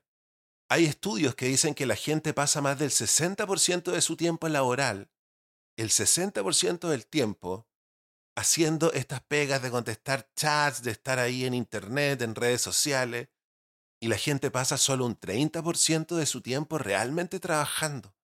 Hay 0.68 0.84
estudios 0.84 1.34
que 1.34 1.46
dicen 1.46 1.74
que 1.74 1.86
la 1.86 1.96
gente 1.96 2.32
pasa 2.32 2.60
más 2.60 2.78
del 2.78 2.90
60% 2.90 3.90
de 3.90 4.00
su 4.00 4.16
tiempo 4.16 4.48
laboral, 4.48 5.10
el 5.76 5.90
60% 5.90 6.88
del 6.88 7.04
tiempo, 7.04 7.66
haciendo 8.36 8.92
estas 8.92 9.22
pegas 9.22 9.60
de 9.60 9.72
contestar 9.72 10.30
chats, 10.36 10.84
de 10.84 10.92
estar 10.92 11.18
ahí 11.18 11.44
en 11.44 11.52
internet, 11.52 12.22
en 12.22 12.36
redes 12.36 12.62
sociales, 12.62 13.28
y 14.00 14.06
la 14.06 14.18
gente 14.18 14.52
pasa 14.52 14.78
solo 14.78 15.04
un 15.04 15.18
30% 15.18 16.14
de 16.14 16.26
su 16.26 16.42
tiempo 16.42 16.78
realmente 16.78 17.40
trabajando. 17.40 18.14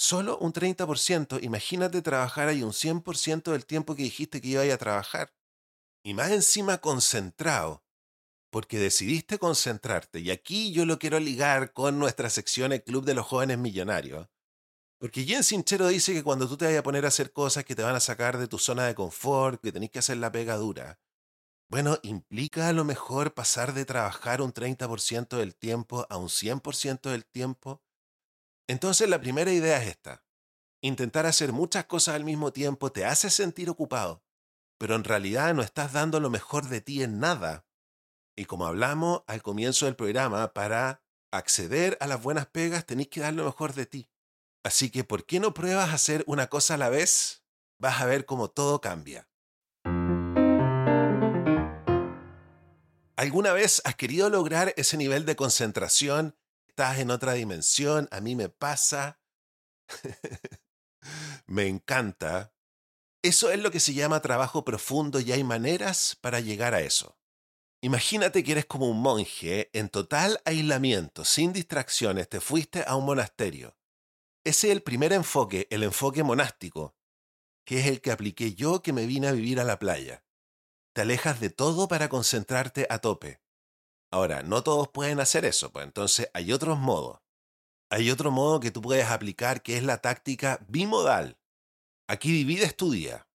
Solo 0.00 0.38
un 0.38 0.52
30%, 0.52 1.42
imagínate 1.42 2.02
trabajar 2.02 2.46
ahí 2.46 2.62
un 2.62 2.72
100% 2.72 3.50
del 3.50 3.66
tiempo 3.66 3.96
que 3.96 4.04
dijiste 4.04 4.40
que 4.40 4.46
iba 4.46 4.62
a 4.62 4.78
trabajar. 4.78 5.34
Y 6.04 6.14
más 6.14 6.30
encima 6.30 6.78
concentrado, 6.78 7.82
porque 8.52 8.78
decidiste 8.78 9.40
concentrarte. 9.40 10.20
Y 10.20 10.30
aquí 10.30 10.72
yo 10.72 10.86
lo 10.86 11.00
quiero 11.00 11.18
ligar 11.18 11.72
con 11.72 11.98
nuestra 11.98 12.30
sección 12.30 12.72
El 12.72 12.84
Club 12.84 13.04
de 13.04 13.14
los 13.14 13.26
Jóvenes 13.26 13.58
Millonarios, 13.58 14.28
porque 15.00 15.24
Jen 15.24 15.42
Sinchero 15.42 15.88
dice 15.88 16.12
que 16.12 16.22
cuando 16.22 16.48
tú 16.48 16.56
te 16.56 16.66
vayas 16.66 16.78
a 16.78 16.84
poner 16.84 17.04
a 17.04 17.08
hacer 17.08 17.32
cosas 17.32 17.64
que 17.64 17.74
te 17.74 17.82
van 17.82 17.96
a 17.96 18.00
sacar 18.00 18.38
de 18.38 18.46
tu 18.46 18.58
zona 18.58 18.86
de 18.86 18.94
confort, 18.94 19.60
que 19.60 19.72
tenés 19.72 19.90
que 19.90 19.98
hacer 19.98 20.18
la 20.18 20.30
pega 20.30 20.54
dura, 20.58 21.00
bueno, 21.68 21.98
implica 22.04 22.68
a 22.68 22.72
lo 22.72 22.84
mejor 22.84 23.34
pasar 23.34 23.74
de 23.74 23.84
trabajar 23.84 24.42
un 24.42 24.52
30% 24.52 25.36
del 25.38 25.56
tiempo 25.56 26.06
a 26.08 26.18
un 26.18 26.28
100% 26.28 27.10
del 27.10 27.26
tiempo. 27.26 27.82
Entonces 28.68 29.08
la 29.08 29.20
primera 29.20 29.50
idea 29.50 29.82
es 29.82 29.88
esta. 29.88 30.22
Intentar 30.82 31.26
hacer 31.26 31.52
muchas 31.52 31.86
cosas 31.86 32.14
al 32.14 32.24
mismo 32.24 32.52
tiempo 32.52 32.92
te 32.92 33.04
hace 33.04 33.30
sentir 33.30 33.70
ocupado, 33.70 34.22
pero 34.78 34.94
en 34.94 35.04
realidad 35.04 35.54
no 35.54 35.62
estás 35.62 35.92
dando 35.92 36.20
lo 36.20 36.30
mejor 36.30 36.68
de 36.68 36.80
ti 36.80 37.02
en 37.02 37.18
nada. 37.18 37.66
Y 38.36 38.44
como 38.44 38.66
hablamos 38.66 39.22
al 39.26 39.42
comienzo 39.42 39.86
del 39.86 39.96
programa, 39.96 40.52
para 40.52 41.02
acceder 41.32 41.96
a 42.00 42.06
las 42.06 42.22
buenas 42.22 42.46
pegas 42.46 42.86
tenés 42.86 43.08
que 43.08 43.20
dar 43.20 43.32
lo 43.34 43.44
mejor 43.44 43.72
de 43.72 43.86
ti. 43.86 44.10
Así 44.62 44.90
que, 44.90 45.02
¿por 45.02 45.24
qué 45.24 45.40
no 45.40 45.54
pruebas 45.54 45.92
hacer 45.92 46.22
una 46.26 46.48
cosa 46.48 46.74
a 46.74 46.78
la 46.78 46.90
vez? 46.90 47.42
Vas 47.80 48.00
a 48.00 48.06
ver 48.06 48.26
cómo 48.26 48.48
todo 48.48 48.80
cambia. 48.80 49.28
¿Alguna 53.16 53.52
vez 53.52 53.82
has 53.84 53.96
querido 53.96 54.30
lograr 54.30 54.74
ese 54.76 54.96
nivel 54.96 55.24
de 55.24 55.34
concentración? 55.34 56.36
Estás 56.78 57.00
en 57.00 57.10
otra 57.10 57.32
dimensión, 57.32 58.06
a 58.12 58.20
mí 58.20 58.36
me 58.36 58.48
pasa. 58.48 59.20
me 61.48 61.66
encanta. 61.66 62.54
Eso 63.20 63.50
es 63.50 63.58
lo 63.58 63.72
que 63.72 63.80
se 63.80 63.94
llama 63.94 64.22
trabajo 64.22 64.64
profundo 64.64 65.18
y 65.18 65.32
hay 65.32 65.42
maneras 65.42 66.16
para 66.20 66.38
llegar 66.38 66.74
a 66.74 66.80
eso. 66.80 67.18
Imagínate 67.82 68.44
que 68.44 68.52
eres 68.52 68.66
como 68.66 68.88
un 68.88 69.02
monje 69.02 69.70
en 69.76 69.88
total 69.88 70.40
aislamiento, 70.44 71.24
sin 71.24 71.52
distracciones, 71.52 72.28
te 72.28 72.38
fuiste 72.38 72.84
a 72.86 72.94
un 72.94 73.06
monasterio. 73.06 73.76
Ese 74.44 74.68
es 74.68 74.72
el 74.72 74.84
primer 74.84 75.12
enfoque, 75.12 75.66
el 75.72 75.82
enfoque 75.82 76.22
monástico, 76.22 76.94
que 77.66 77.80
es 77.80 77.86
el 77.86 78.00
que 78.00 78.12
apliqué 78.12 78.54
yo 78.54 78.82
que 78.82 78.92
me 78.92 79.04
vine 79.04 79.26
a 79.26 79.32
vivir 79.32 79.58
a 79.58 79.64
la 79.64 79.80
playa. 79.80 80.22
Te 80.94 81.00
alejas 81.00 81.40
de 81.40 81.50
todo 81.50 81.88
para 81.88 82.08
concentrarte 82.08 82.86
a 82.88 83.00
tope. 83.00 83.40
Ahora, 84.10 84.42
no 84.42 84.62
todos 84.62 84.88
pueden 84.88 85.20
hacer 85.20 85.44
eso, 85.44 85.70
pues 85.70 85.84
entonces 85.84 86.30
hay 86.32 86.52
otros 86.52 86.78
modos. 86.78 87.20
Hay 87.90 88.10
otro 88.10 88.30
modo 88.30 88.60
que 88.60 88.70
tú 88.70 88.82
puedes 88.82 89.06
aplicar 89.06 89.62
que 89.62 89.76
es 89.76 89.82
la 89.82 89.98
táctica 89.98 90.60
bimodal. 90.68 91.38
Aquí 92.06 92.32
divides 92.32 92.76
tu 92.76 92.90
día. 92.90 93.26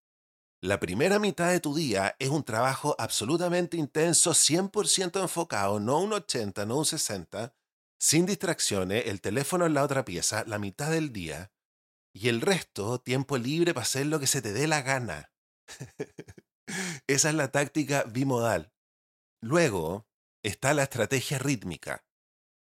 La 0.62 0.80
primera 0.80 1.20
mitad 1.20 1.50
de 1.50 1.60
tu 1.60 1.76
día 1.76 2.16
es 2.20 2.30
un 2.30 2.44
trabajo 2.44 2.96
absolutamente 2.98 3.78
intenso, 3.78 4.32
100% 4.32 5.22
enfocado, 5.22 5.80
no 5.80 6.00
un 6.00 6.14
80, 6.14 6.66
no 6.66 6.78
un 6.78 6.86
60, 6.86 7.54
sin 8.00 8.26
distracciones, 8.26 9.08
el 9.08 9.22
teléfono 9.22 9.66
en 9.66 9.74
la 9.74 9.84
otra 9.84 10.06
pieza, 10.06 10.44
la 10.48 10.60
mitad 10.60 10.90
del 10.90 11.12
día, 11.12 11.52
y 12.14 12.30
el 12.30 12.42
resto, 12.42 13.00
tiempo 13.00 13.38
libre 13.38 13.74
para 13.74 13.84
hacer 13.84 14.06
lo 14.06 14.20
que 14.20 14.28
se 14.28 14.42
te 14.42 14.54
dé 14.54 14.68
la 14.68 14.82
gana. 14.82 15.34
Esa 17.08 17.30
es 17.30 17.36
la 17.36 17.52
táctica 17.52 18.04
bimodal. 18.04 18.72
Luego 19.42 20.08
está 20.44 20.74
la 20.74 20.84
estrategia 20.84 21.40
rítmica. 21.40 22.06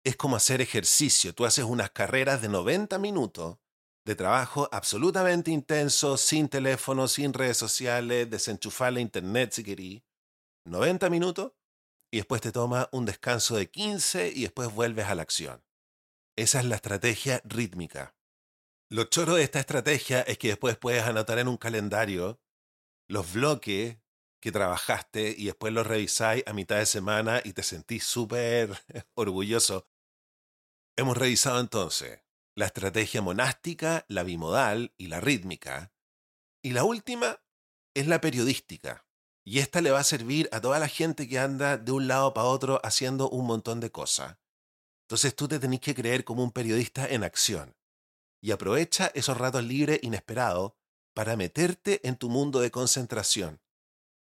Es 0.04 0.18
como 0.18 0.36
hacer 0.36 0.62
ejercicio. 0.62 1.34
Tú 1.34 1.46
haces 1.46 1.66
unas 1.66 1.92
carreras 1.92 2.42
de 2.42 2.50
90 2.50 2.98
minutos 3.00 3.58
de 4.06 4.16
trabajo 4.16 4.68
absolutamente 4.72 5.52
intenso, 5.52 6.18
sin 6.18 6.50
teléfono, 6.50 7.08
sin 7.08 7.34
redes 7.34 7.58
sociales, 7.58 8.30
desenchufar 8.30 8.94
la 8.94 9.00
internet 9.00 9.54
si 9.54 9.64
querís. 9.64 10.02
90 10.66 11.10
minutos 11.10 11.54
y 12.12 12.18
después 12.18 12.42
te 12.42 12.52
toma 12.52 12.90
un 12.92 13.06
descanso 13.06 13.56
de 13.56 13.70
15 13.70 14.34
y 14.36 14.42
después 14.42 14.74
vuelves 14.74 15.06
a 15.06 15.16
la 15.16 15.22
acción. 15.22 15.64
Esa 16.36 16.60
es 16.60 16.66
la 16.66 16.76
estrategia 16.76 17.42
rítmica. 17.46 18.16
Lo 18.90 19.06
choro 19.06 19.36
de 19.36 19.44
esta 19.44 19.60
estrategia 19.60 20.22
es 20.22 20.38
que 20.38 20.50
después 20.50 20.78
puedes 20.78 21.04
anotar 21.04 21.40
en 21.40 21.48
un 21.48 21.58
calendario 21.58 22.42
los 23.08 23.34
bloques 23.34 23.98
que 24.42 24.52
trabajaste 24.52 25.34
y 25.38 25.46
después 25.46 25.72
los 25.72 25.88
revisáis 25.88 26.44
a 26.48 26.54
mitad 26.54 26.78
de 26.78 26.86
semana 26.86 27.42
y 27.46 27.54
te 27.54 27.64
sentís 27.64 28.04
súper 28.04 28.78
orgulloso. 29.14 29.88
Hemos 30.98 31.16
revisado 31.16 31.60
entonces 31.60 32.20
la 32.56 32.66
estrategia 32.66 33.22
monástica, 33.22 34.04
la 34.10 34.24
bimodal 34.24 34.94
y 34.98 35.08
la 35.08 35.22
rítmica. 35.22 35.94
Y 36.62 36.72
la 36.72 36.84
última 36.84 37.40
es 37.94 38.08
la 38.08 38.20
periodística. 38.20 39.06
Y 39.44 39.60
esta 39.60 39.82
le 39.82 39.92
va 39.92 40.00
a 40.00 40.04
servir 40.04 40.50
a 40.52 40.60
toda 40.60 40.80
la 40.80 40.88
gente 40.88 41.28
que 41.28 41.40
anda 41.40 41.78
de 41.78 41.92
un 41.92 42.08
lado 42.08 42.34
para 42.34 42.48
otro 42.48 42.82
haciendo 42.84 43.30
un 43.30 43.46
montón 43.46 43.80
de 43.80 43.92
cosas. 43.92 44.38
Entonces 45.08 45.36
tú 45.36 45.48
te 45.48 45.60
tenés 45.60 45.80
que 45.80 45.96
creer 45.96 46.24
como 46.24 46.44
un 46.44 46.52
periodista 46.52 47.08
en 47.08 47.24
acción. 47.24 47.76
Y 48.42 48.52
aprovecha 48.52 49.12
esos 49.14 49.38
ratos 49.38 49.64
libres 49.64 50.00
inesperados 50.02 50.74
para 51.14 51.36
meterte 51.36 52.06
en 52.08 52.16
tu 52.16 52.30
mundo 52.30 52.60
de 52.60 52.72
concentración. 52.72 53.62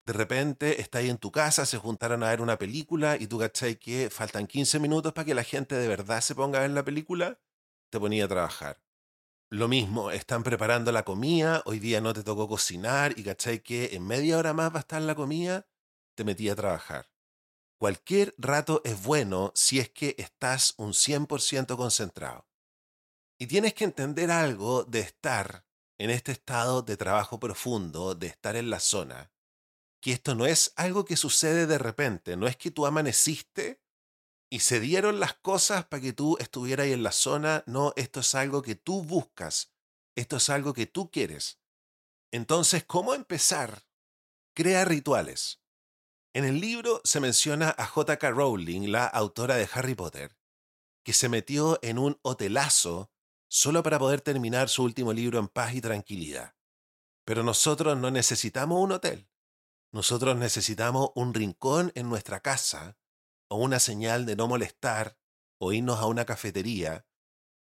De 0.05 0.13
repente 0.13 0.81
estás 0.81 1.01
ahí 1.01 1.11
en 1.11 1.19
tu 1.19 1.31
casa, 1.31 1.65
se 1.65 1.79
juntaron 1.79 2.25
a 2.25 2.31
ver 2.31 2.41
una 2.41 2.59
película 2.59 3.17
y 3.17 3.29
tú 3.29 3.39
cachai 3.39 3.77
que 3.77 4.11
faltan 4.11 4.49
15 4.49 4.81
minutos 4.81 5.13
para 5.13 5.25
que 5.25 5.35
la 5.35 5.45
gente 5.45 5.77
de 5.77 5.87
verdad 5.87 6.21
se 6.21 6.35
ponga 6.35 6.59
a 6.59 6.63
ver 6.63 6.71
la 6.71 6.85
película, 6.85 7.41
te 7.89 8.01
ponía 8.01 8.25
a 8.25 8.29
trabajar. 8.29 8.83
Lo 9.49 9.69
mismo, 9.69 10.11
están 10.11 10.43
preparando 10.43 10.91
la 10.91 11.05
comida, 11.05 11.63
hoy 11.67 11.79
día 11.79 12.01
no 12.01 12.15
te 12.15 12.25
tocó 12.25 12.49
cocinar 12.49 13.17
y 13.17 13.23
cachai 13.23 13.63
que 13.63 13.91
en 13.93 14.05
media 14.05 14.39
hora 14.39 14.53
más 14.53 14.73
va 14.73 14.79
a 14.79 14.81
estar 14.81 15.03
la 15.03 15.15
comida, 15.15 15.69
te 16.17 16.25
metí 16.25 16.49
a 16.49 16.57
trabajar. 16.57 17.11
Cualquier 17.79 18.35
rato 18.39 18.81
es 18.85 19.03
bueno 19.03 19.53
si 19.55 19.79
es 19.79 19.91
que 19.91 20.15
estás 20.19 20.75
un 20.79 20.95
100% 20.95 21.77
concentrado. 21.77 22.47
Y 23.39 23.47
tienes 23.47 23.75
que 23.75 23.85
entender 23.85 24.31
algo 24.31 24.85
de 24.85 25.01
estar 25.01 25.65
en 25.99 26.11
este 26.11 26.33
estado 26.33 26.83
de 26.83 26.97
trabajo 26.97 27.39
profundo, 27.39 28.15
de 28.15 28.29
estar 28.29 28.57
en 28.57 28.71
la 28.71 28.81
zona, 28.81 29.33
que 30.03 30.13
esto 30.13 30.35
no 30.35 30.45
es 30.45 30.73
algo 30.77 31.05
que 31.05 31.17
sucede 31.17 31.67
de 31.67 31.79
repente, 31.79 32.37
no 32.37 32.49
es 32.49 32.57
que 32.57 32.73
tú 32.73 32.87
amaneciste 32.87 33.81
y 34.51 34.59
se 34.61 34.81
dieron 34.81 35.21
las 35.21 35.33
cosas 35.35 35.87
para 35.87 36.03
que 36.03 36.13
tú 36.13 36.37
estuvieras 36.41 36.85
ahí 36.85 36.93
en 36.93 37.05
la 37.05 37.13
zona. 37.13 37.63
No, 37.67 37.95
esto 37.97 38.21
es 38.21 38.35
algo 38.35 38.61
que 38.61 38.75
tú 38.75 39.03
buscas. 39.03 39.73
Esto 40.15 40.37
es 40.37 40.51
algo 40.51 40.75
que 40.75 40.85
tú 40.85 41.11
quieres. 41.11 41.59
Entonces, 42.33 42.85
¿cómo 42.85 43.15
empezar? 43.15 43.87
Crea 44.55 44.85
rituales. 44.85 45.63
En 46.35 46.45
el 46.45 46.61
libro 46.61 47.01
se 47.05 47.21
menciona 47.21 47.75
a 47.79 47.87
J.K. 47.87 48.31
Rowling, 48.31 48.91
la 48.91 49.07
autora 49.07 49.55
de 49.57 49.69
Harry 49.73 49.95
Potter, 49.95 50.37
que 51.03 51.15
se 51.15 51.31
metió 51.31 51.79
en 51.81 51.99
un 51.99 52.19
hotelazo 52.23 53.11
solo 53.49 53.83
para 53.83 53.99
poder 53.99 54.21
terminar 54.21 54.69
su 54.69 54.83
último 54.83 55.13
libro 55.13 55.39
en 55.39 55.49
paz 55.49 55.75
y 55.75 55.81
tranquilidad. 55.81 56.55
Pero 57.25 57.43
nosotros 57.43 57.97
no 57.97 58.11
necesitamos 58.11 58.83
un 58.83 58.93
hotel. 58.93 59.32
Nosotros 59.93 60.37
necesitamos 60.37 61.11
un 61.15 61.35
rincón 61.35 61.93
en 61.95 62.09
nuestra 62.09 62.41
casa 62.41 62.97
o 63.49 63.57
una 63.57 63.79
señal 63.79 64.25
de 64.25 64.37
no 64.37 64.49
molestar 64.49 65.19
o 65.59 65.73
irnos 65.73 65.99
a 66.01 66.07
una 66.07 66.25
cafetería. 66.25 67.07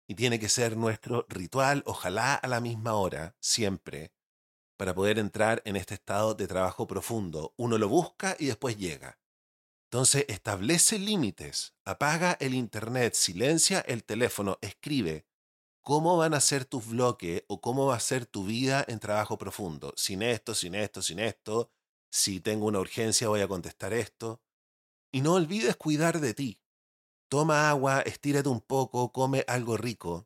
Y 0.07 0.15
tiene 0.15 0.39
que 0.39 0.49
ser 0.49 0.75
nuestro 0.75 1.25
ritual, 1.29 1.83
ojalá 1.85 2.33
a 2.33 2.47
la 2.47 2.61
misma 2.61 2.93
hora, 2.95 3.35
siempre, 3.39 4.11
para 4.75 4.93
poder 4.93 5.19
entrar 5.19 5.61
en 5.65 5.75
este 5.75 5.93
estado 5.93 6.33
de 6.33 6.47
trabajo 6.47 6.87
profundo. 6.87 7.53
Uno 7.57 7.77
lo 7.77 7.89
busca 7.89 8.35
y 8.39 8.47
después 8.47 8.77
llega. 8.77 9.19
Entonces 9.91 10.25
establece 10.27 10.97
límites, 10.97 11.75
apaga 11.85 12.37
el 12.39 12.55
internet, 12.55 13.13
silencia 13.13 13.81
el 13.81 14.03
teléfono, 14.03 14.57
escribe 14.61 15.27
cómo 15.81 16.17
van 16.17 16.33
a 16.33 16.41
ser 16.41 16.65
tus 16.65 16.87
bloques 16.87 17.43
o 17.47 17.61
cómo 17.61 17.85
va 17.85 17.95
a 17.95 17.99
ser 17.99 18.25
tu 18.25 18.45
vida 18.45 18.83
en 18.87 18.99
trabajo 18.99 19.37
profundo. 19.37 19.93
Sin 19.95 20.23
esto, 20.23 20.55
sin 20.55 20.73
esto, 20.73 21.03
sin 21.03 21.19
esto. 21.19 21.71
Si 22.17 22.39
tengo 22.39 22.67
una 22.67 22.79
urgencia 22.79 23.27
voy 23.27 23.41
a 23.41 23.47
contestar 23.49 23.91
esto. 23.91 24.41
Y 25.11 25.19
no 25.19 25.33
olvides 25.33 25.75
cuidar 25.75 26.21
de 26.21 26.33
ti. 26.33 26.61
Toma 27.27 27.69
agua, 27.69 27.99
estírate 28.03 28.47
un 28.47 28.61
poco, 28.61 29.11
come 29.11 29.43
algo 29.49 29.75
rico. 29.75 30.25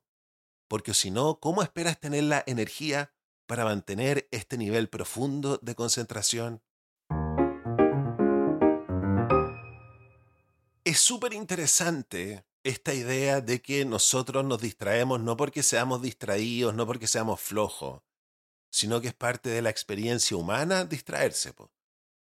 Porque 0.68 0.94
si 0.94 1.10
no, 1.10 1.40
¿cómo 1.40 1.64
esperas 1.64 2.00
tener 2.00 2.26
la 2.26 2.44
energía 2.46 3.12
para 3.48 3.66
mantener 3.66 4.28
este 4.30 4.56
nivel 4.56 4.88
profundo 4.88 5.58
de 5.64 5.74
concentración? 5.74 6.62
Es 10.84 11.00
súper 11.00 11.34
interesante 11.34 12.46
esta 12.64 12.94
idea 12.94 13.42
de 13.42 13.64
que 13.64 13.84
nosotros 13.84 14.46
nos 14.46 14.62
distraemos 14.62 15.20
no 15.22 15.36
porque 15.36 15.64
seamos 15.64 16.04
distraídos, 16.04 16.76
no 16.76 16.86
porque 16.86 17.08
seamos 17.08 17.42
flojos, 17.42 18.04
sino 18.70 19.02
que 19.02 19.08
es 19.08 19.16
parte 19.16 19.50
de 19.50 19.64
la 19.64 19.72
experiencia 19.72 20.38
humana 20.38 20.86
distraerse. 20.86 21.52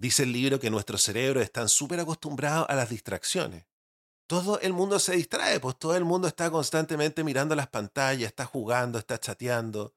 Dice 0.03 0.25
el 0.25 0.33
libro 0.33 0.59
que 0.59 0.69
nuestros 0.69 1.01
cerebros 1.01 1.45
están 1.45 1.69
súper 1.69 2.01
acostumbrados 2.01 2.67
a 2.69 2.75
las 2.75 2.91
distracciones. 2.91 3.67
Todo 4.27 4.59
el 4.59 4.73
mundo 4.73 4.99
se 4.99 5.15
distrae, 5.15 5.61
pues 5.61 5.79
todo 5.79 5.95
el 5.95 6.05
mundo 6.05 6.27
está 6.27 6.51
constantemente 6.51 7.23
mirando 7.23 7.55
las 7.55 7.69
pantallas, 7.69 8.27
está 8.27 8.45
jugando, 8.45 8.99
está 8.99 9.21
chateando, 9.21 9.95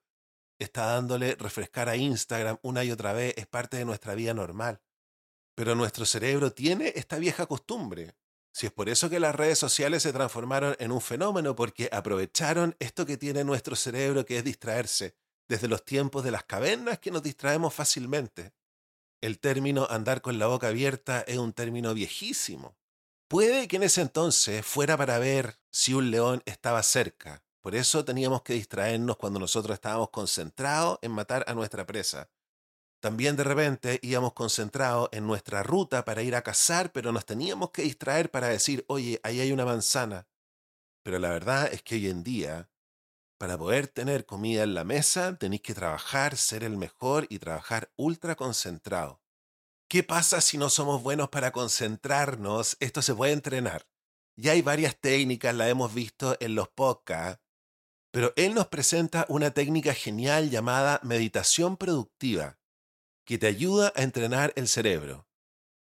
está 0.60 0.86
dándole 0.86 1.34
refrescar 1.34 1.90
a 1.90 1.96
Instagram 1.96 2.60
una 2.62 2.84
y 2.84 2.92
otra 2.92 3.14
vez, 3.14 3.34
es 3.36 3.48
parte 3.48 3.78
de 3.78 3.86
nuestra 3.86 4.14
vida 4.14 4.36
normal. 4.36 4.80
Pero 5.56 5.74
nuestro 5.74 6.06
cerebro 6.06 6.54
tiene 6.54 6.94
esta 6.96 7.18
vieja 7.18 7.48
costumbre, 7.48 8.14
si 8.52 8.68
es 8.68 8.72
por 8.72 8.90
eso 8.90 9.10
que 9.10 9.20
las 9.20 9.34
redes 9.34 9.58
sociales 9.58 10.04
se 10.04 10.14
transformaron 10.14 10.76
en 10.78 10.92
un 10.92 11.02
fenómeno, 11.02 11.56
porque 11.56 11.90
aprovecharon 11.92 12.76
esto 12.78 13.08
que 13.08 13.18
tiene 13.18 13.44
nuestro 13.44 13.76
cerebro, 13.76 14.24
que 14.24 14.38
es 14.38 14.44
distraerse, 14.44 15.16
desde 15.48 15.68
los 15.68 15.84
tiempos 15.84 16.24
de 16.24 16.30
las 16.30 16.44
cavernas 16.44 17.00
que 17.00 17.10
nos 17.10 17.24
distraemos 17.24 17.74
fácilmente. 17.74 18.54
El 19.25 19.39
término 19.39 19.88
andar 19.89 20.22
con 20.22 20.38
la 20.38 20.46
boca 20.46 20.67
abierta 20.67 21.22
es 21.22 21.39
un 21.39 21.51
término 21.51 21.96
viejísimo. 21.96 22.77
Puede 23.27 23.67
que 23.67 23.77
en 23.77 23.82
ese 23.82 24.01
entonces 24.01 24.63
fuera 24.63 24.98
para 24.98 25.17
ver 25.17 25.58
si 25.72 25.96
un 25.96 26.12
león 26.12 26.44
estaba 26.46 26.84
cerca. 26.84 27.44
Por 27.62 27.74
eso 27.74 28.05
teníamos 28.05 28.44
que 28.44 28.53
distraernos 28.53 29.17
cuando 29.17 29.39
nosotros 29.39 29.74
estábamos 29.74 30.12
concentrados 30.12 31.00
en 31.01 31.10
matar 31.10 31.44
a 31.48 31.55
nuestra 31.55 31.88
presa. 31.88 32.29
También 33.00 33.36
de 33.36 33.46
repente 33.46 34.00
íbamos 34.03 34.34
concentrados 34.34 35.10
en 35.12 35.25
nuestra 35.25 35.63
ruta 35.63 36.05
para 36.05 36.22
ir 36.22 36.36
a 36.36 36.44
cazar, 36.44 36.91
pero 36.91 37.12
nos 37.12 37.25
teníamos 37.25 37.72
que 37.72 37.82
distraer 37.82 38.29
para 38.29 38.50
decir, 38.50 38.86
oye, 38.88 39.20
ahí 39.24 39.39
hay 39.39 39.51
una 39.51 39.65
manzana. 39.65 40.27
Pero 41.01 41.17
la 41.17 41.29
verdad 41.29 41.74
es 41.74 41.82
que 41.82 41.96
hoy 41.96 42.10
en 42.10 42.24
día, 42.24 42.70
para 43.38 43.58
poder 43.58 43.88
tener 43.88 44.25
comida 44.25 44.63
en 44.63 44.74
la 44.74 44.84
mesa, 44.84 45.38
tenéis 45.38 45.62
que 45.62 45.74
trabajar, 45.74 46.38
ser 46.38 46.63
el 46.63 46.77
mejor 46.77 47.27
y 47.30 47.39
trabajar 47.39 47.92
ultra 47.96 48.36
concentrado. 48.36 49.22
¿Qué 49.88 50.04
pasa 50.04 50.42
si 50.42 50.58
no 50.58 50.70
somos 50.70 51.04
buenos 51.04 51.30
para 51.30 51.51
concentrarnos? 51.51 52.77
Esto 52.80 53.01
se 53.01 53.13
puede 53.13 53.34
entrenar. 53.34 53.88
Ya 54.36 54.54
hay 54.54 54.62
varias 54.62 55.00
técnicas, 55.00 55.56
la 55.56 55.70
hemos 55.70 55.94
visto 55.94 56.36
en 56.39 56.56
los 56.56 56.68
podcasts, 56.70 57.41
pero 58.12 58.34
él 58.36 58.54
nos 58.54 58.67
presenta 58.67 59.26
una 59.30 59.52
técnica 59.52 59.93
genial 59.93 60.50
llamada 60.50 61.00
meditación 61.04 61.78
productiva 61.78 62.58
que 63.26 63.38
te 63.38 63.48
ayuda 63.48 63.91
a 63.95 64.04
entrenar 64.04 64.54
el 64.56 64.67
cerebro. 64.67 65.28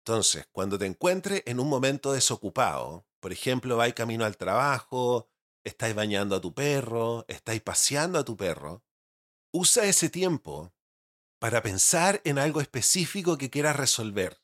Entonces, 0.04 0.46
cuando 0.52 0.78
te 0.78 0.86
encuentres 0.86 1.42
en 1.46 1.60
un 1.60 1.68
momento 1.68 2.12
desocupado, 2.12 3.06
por 3.20 3.32
ejemplo, 3.32 3.76
vais 3.76 3.94
camino 3.94 4.24
al 4.24 4.36
trabajo, 4.36 5.28
estáis 5.66 5.94
bañando 5.94 6.36
a 6.36 6.40
tu 6.40 6.54
perro, 6.54 7.24
estáis 7.28 7.60
paseando 7.60 8.18
a 8.18 8.24
tu 8.24 8.36
perro, 8.36 8.84
usa 9.52 9.84
ese 9.84 10.08
tiempo 10.08 10.72
para 11.40 11.62
pensar 11.62 12.20
en 12.24 12.38
algo 12.38 12.60
específico 12.60 13.36
que 13.36 13.50
quieras 13.50 13.76
resolver. 13.76 14.40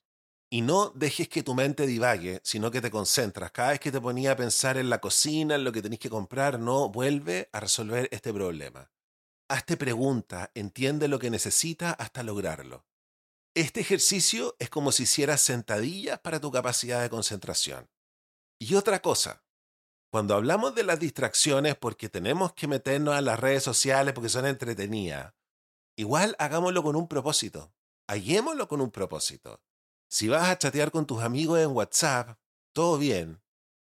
Y 0.50 0.60
no 0.60 0.90
dejes 0.90 1.28
que 1.28 1.42
tu 1.42 1.54
mente 1.54 1.86
divague, 1.86 2.40
sino 2.44 2.70
que 2.70 2.82
te 2.82 2.90
concentras. 2.90 3.52
Cada 3.52 3.70
vez 3.70 3.80
que 3.80 3.92
te 3.92 4.00
ponía 4.00 4.32
a 4.32 4.36
pensar 4.36 4.76
en 4.76 4.90
la 4.90 5.00
cocina, 5.00 5.54
en 5.54 5.64
lo 5.64 5.72
que 5.72 5.80
tenés 5.80 5.98
que 5.98 6.10
comprar, 6.10 6.58
no, 6.58 6.90
vuelve 6.90 7.48
a 7.52 7.60
resolver 7.60 8.08
este 8.12 8.34
problema. 8.34 8.90
Hazte 9.48 9.76
pregunta, 9.76 10.50
entiende 10.54 11.08
lo 11.08 11.18
que 11.18 11.30
necesita 11.30 11.92
hasta 11.92 12.22
lograrlo. 12.22 12.84
Este 13.54 13.80
ejercicio 13.80 14.56
es 14.58 14.68
como 14.68 14.92
si 14.92 15.04
hicieras 15.04 15.40
sentadillas 15.40 16.18
para 16.18 16.40
tu 16.40 16.50
capacidad 16.50 17.00
de 17.00 17.10
concentración. 17.10 17.88
Y 18.58 18.74
otra 18.74 19.00
cosa, 19.00 19.44
cuando 20.12 20.34
hablamos 20.34 20.74
de 20.74 20.84
las 20.84 21.00
distracciones 21.00 21.74
porque 21.74 22.08
tenemos 22.08 22.52
que 22.52 22.68
meternos 22.68 23.14
a 23.14 23.22
las 23.22 23.40
redes 23.40 23.62
sociales 23.62 24.12
porque 24.12 24.28
son 24.28 24.46
entretenidas, 24.46 25.32
igual 25.96 26.36
hagámoslo 26.38 26.82
con 26.82 26.96
un 26.96 27.08
propósito. 27.08 27.72
Hallémoslo 28.06 28.68
con 28.68 28.80
un 28.80 28.90
propósito. 28.90 29.62
Si 30.10 30.28
vas 30.28 30.48
a 30.50 30.58
chatear 30.58 30.90
con 30.90 31.06
tus 31.06 31.22
amigos 31.22 31.60
en 31.60 31.70
WhatsApp, 31.70 32.38
todo 32.74 32.98
bien. 32.98 33.42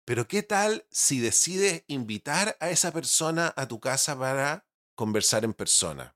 Pero 0.05 0.27
¿qué 0.27 0.41
tal 0.41 0.85
si 0.89 1.19
decides 1.19 1.83
invitar 1.87 2.55
a 2.61 2.69
esa 2.69 2.93
persona 2.93 3.53
a 3.57 3.67
tu 3.67 3.79
casa 3.79 4.17
para 4.17 4.65
conversar 4.95 5.43
en 5.43 5.53
persona. 5.53 6.15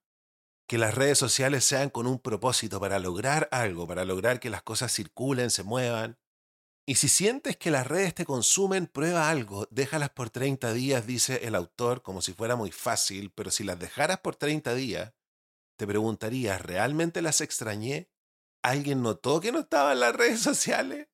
Que 0.68 0.78
las 0.78 0.96
redes 0.96 1.18
sociales 1.18 1.66
sean 1.66 1.90
con 1.90 2.08
un 2.08 2.20
propósito 2.20 2.80
para 2.80 3.00
lograr 3.00 3.50
algo, 3.52 3.88
para 3.88 4.06
lograr 4.06 4.40
que 4.40 4.50
las 4.50 4.64
cosas 4.64 4.94
circulen, 4.94 5.50
se 5.50 5.64
muevan. 5.64 6.18
Y 6.90 6.96
si 6.96 7.08
sientes 7.08 7.56
que 7.56 7.70
las 7.70 7.86
redes 7.86 8.16
te 8.16 8.26
consumen, 8.26 8.88
prueba 8.88 9.30
algo, 9.30 9.68
déjalas 9.70 10.10
por 10.10 10.32
30 10.32 10.74
días, 10.74 11.06
dice 11.06 11.46
el 11.46 11.54
autor, 11.54 12.02
como 12.02 12.20
si 12.20 12.34
fuera 12.34 12.56
muy 12.56 12.72
fácil, 12.72 13.30
pero 13.30 13.52
si 13.52 13.64
las 13.64 13.78
dejaras 13.78 14.22
por 14.22 14.36
30 14.36 14.74
días, 14.74 15.14
te 15.78 15.86
preguntarías, 15.86 16.60
¿realmente 16.60 17.22
las 17.22 17.42
extrañé? 17.42 18.10
¿Alguien 18.64 19.04
notó 19.04 19.40
que 19.40 19.52
no 19.52 19.60
estaba 19.60 19.94
en 19.94 20.00
las 20.00 20.16
redes 20.16 20.40
sociales? 20.42 21.10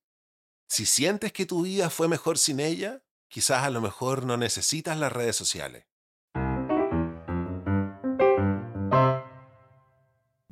Si 0.66 0.86
sientes 0.86 1.34
que 1.34 1.44
tu 1.44 1.64
vida 1.64 1.90
fue 1.90 2.08
mejor 2.08 2.38
sin 2.38 2.58
ella, 2.58 3.04
quizás 3.28 3.62
a 3.62 3.68
lo 3.68 3.82
mejor 3.82 4.24
no 4.24 4.38
necesitas 4.38 4.96
las 4.96 5.12
redes 5.12 5.36
sociales. 5.36 5.84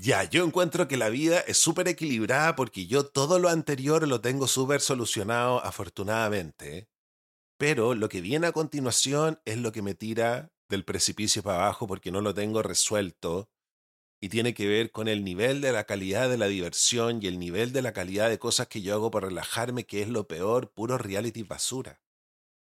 Ya, 0.05 0.25
yo 0.25 0.45
encuentro 0.45 0.87
que 0.87 0.99
la 0.99 1.09
vida 1.09 1.41
es 1.41 1.57
súper 1.57 1.89
equilibrada 1.89 2.57
porque 2.57 2.87
yo 2.87 3.07
todo 3.07 3.39
lo 3.39 3.49
anterior 3.49 4.07
lo 4.07 4.21
tengo 4.21 4.47
súper 4.47 4.83
solucionado 4.83 5.65
afortunadamente. 5.65 6.91
Pero 7.57 7.95
lo 7.95 8.11
que 8.11 8.21
viene 8.21 8.49
a 8.49 8.53
continuación 8.53 9.41
es 9.47 9.57
lo 9.57 9.73
que 9.73 9.81
me 9.81 9.95
tira 9.95 10.53
del 10.69 10.85
precipicio 10.85 11.43
para 11.43 11.65
abajo 11.65 11.87
porque 11.87 12.13
no 12.13 12.21
lo 12.21 12.35
tengo 12.35 12.63
resuelto 12.63 13.49
y 14.21 14.29
tiene 14.29 14.53
que 14.53 14.69
ver 14.69 14.91
con 14.93 15.09
el 15.09 15.25
nivel 15.25 15.63
de 15.63 15.73
la 15.73 15.85
calidad 15.85 16.29
de 16.29 16.37
la 16.37 16.49
diversión 16.49 17.23
y 17.23 17.27
el 17.27 17.39
nivel 17.39 17.73
de 17.73 17.81
la 17.81 17.95
calidad 17.95 18.29
de 18.29 18.39
cosas 18.39 18.69
que 18.69 18.83
yo 18.83 18.93
hago 18.93 19.11
para 19.11 19.29
relajarme, 19.29 19.87
que 19.87 20.03
es 20.03 20.11
lo 20.11 20.29
peor, 20.29 20.71
puro 20.71 20.99
reality 20.99 21.45
basura. 21.45 22.03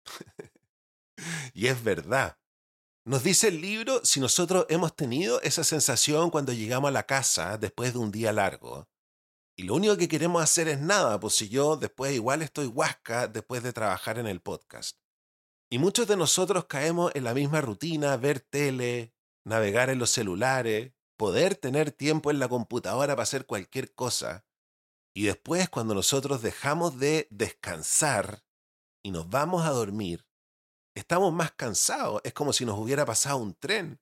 y 1.55 1.67
es 1.67 1.83
verdad. 1.83 2.39
Nos 3.05 3.25
dice 3.25 3.49
el 3.49 3.61
libro 3.61 4.05
si 4.05 4.21
nosotros 4.21 4.65
hemos 4.69 4.95
tenido 4.95 5.41
esa 5.43 5.65
sensación 5.65 6.31
cuando 6.31 6.53
llegamos 6.53 6.89
a 6.89 6.93
la 6.93 7.05
casa 7.05 7.59
después 7.59 7.93
de 7.93 7.99
un 7.99 8.13
día 8.13 8.33
largo. 8.33 8.89
Y 9.57 9.65
lo 9.65 9.75
único 9.75 9.97
que 9.97 10.07
queremos 10.07 10.41
hacer 10.41 10.69
es 10.69 10.79
nada, 10.79 11.19
pues 11.19 11.35
si 11.35 11.49
yo 11.49 11.77
después 11.77 12.15
igual 12.15 12.43
estoy 12.43 12.67
huasca 12.67 13.27
después 13.27 13.65
de 13.65 13.73
trabajar 13.73 14.21
en 14.21 14.29
el 14.29 14.41
podcast. 14.41 14.99
Y 15.69 15.79
muchos 15.79 16.07
de 16.07 16.17
nosotros 16.17 16.67
caemos 16.67 17.11
en 17.17 17.25
la 17.25 17.35
misma 17.35 17.61
rutina, 17.61 18.17
ver 18.17 18.39
tele, 18.39 19.13
navegar 19.45 19.91
en 19.91 19.99
los 19.99 20.11
celulares, 20.11 20.93
poder 21.17 21.57
tener 21.57 21.91
tiempo 21.91 22.31
en 22.31 22.39
la 22.39 22.49
computadora 22.49 23.15
para 23.15 23.25
hacer 23.25 23.47
cualquier 23.47 23.93
cosa. 23.95 24.45
Y 25.13 25.25
después 25.25 25.69
cuando 25.69 25.95
nosotros 25.95 26.41
dejamos 26.41 27.01
de 27.01 27.27
descansar 27.31 28.45
y 29.03 29.11
nos 29.11 29.29
vamos 29.29 29.67
a 29.67 29.71
dormir, 29.71 30.25
estamos 30.95 31.33
más 31.33 31.53
cansados, 31.53 32.21
es 32.25 32.33
como 32.33 32.53
si 32.53 32.65
nos 32.65 32.79
hubiera 32.79 33.05
pasado 33.05 33.39
un 33.39 33.55
tren. 33.55 34.01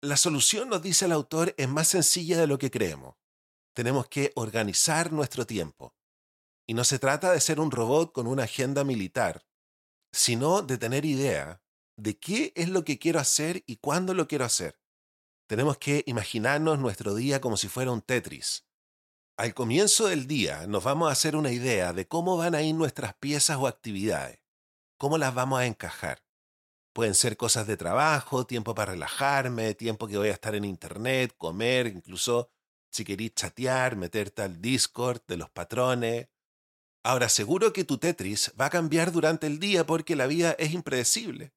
La 0.00 0.16
solución, 0.16 0.68
nos 0.68 0.82
dice 0.82 1.06
el 1.06 1.12
autor, 1.12 1.54
es 1.56 1.68
más 1.68 1.88
sencilla 1.88 2.38
de 2.38 2.46
lo 2.46 2.58
que 2.58 2.70
creemos. 2.70 3.16
Tenemos 3.74 4.08
que 4.08 4.32
organizar 4.36 5.12
nuestro 5.12 5.46
tiempo. 5.46 5.94
Y 6.66 6.74
no 6.74 6.84
se 6.84 6.98
trata 6.98 7.32
de 7.32 7.40
ser 7.40 7.60
un 7.60 7.70
robot 7.70 8.12
con 8.12 8.26
una 8.26 8.44
agenda 8.44 8.84
militar, 8.84 9.46
sino 10.12 10.62
de 10.62 10.78
tener 10.78 11.04
idea 11.04 11.62
de 11.96 12.18
qué 12.18 12.52
es 12.54 12.68
lo 12.68 12.84
que 12.84 12.98
quiero 12.98 13.18
hacer 13.18 13.64
y 13.66 13.76
cuándo 13.76 14.14
lo 14.14 14.28
quiero 14.28 14.44
hacer. 14.44 14.78
tenemos 15.48 15.78
que 15.78 16.04
imaginarnos 16.06 16.78
nuestro 16.78 17.14
día 17.14 17.40
como 17.40 17.56
si 17.56 17.68
fuera 17.68 17.90
un 17.90 18.02
Tetris. 18.02 18.66
Al 19.38 19.54
comienzo 19.54 20.06
del 20.06 20.26
día 20.26 20.66
nos 20.66 20.84
vamos 20.84 21.08
a 21.08 21.12
hacer 21.12 21.36
una 21.36 21.50
idea 21.50 21.94
de 21.94 22.06
cómo 22.06 22.36
van 22.36 22.54
a 22.54 22.60
ir 22.60 22.74
nuestras 22.74 23.14
piezas 23.14 23.56
o 23.56 23.66
actividades, 23.66 24.40
cómo 24.98 25.16
las 25.16 25.34
vamos 25.34 25.60
a 25.60 25.66
encajar. 25.66 26.22
Pueden 26.92 27.14
ser 27.14 27.36
cosas 27.36 27.66
de 27.66 27.76
trabajo, 27.76 28.46
tiempo 28.46 28.74
para 28.74 28.92
relajarme, 28.92 29.74
tiempo 29.74 30.08
que 30.08 30.18
voy 30.18 30.28
a 30.28 30.32
estar 30.32 30.54
en 30.54 30.64
internet, 30.64 31.34
comer, 31.38 31.86
incluso 31.86 32.50
si 32.90 33.04
queréis 33.04 33.34
chatear, 33.34 33.96
meterte 33.96 34.42
al 34.42 34.60
Discord 34.60 35.22
de 35.26 35.36
los 35.36 35.50
patrones. 35.50 36.28
Ahora, 37.04 37.28
seguro 37.28 37.72
que 37.72 37.84
tu 37.84 37.98
Tetris 37.98 38.52
va 38.60 38.66
a 38.66 38.70
cambiar 38.70 39.12
durante 39.12 39.46
el 39.46 39.60
día 39.60 39.86
porque 39.86 40.16
la 40.16 40.26
vida 40.26 40.56
es 40.58 40.72
impredecible, 40.72 41.54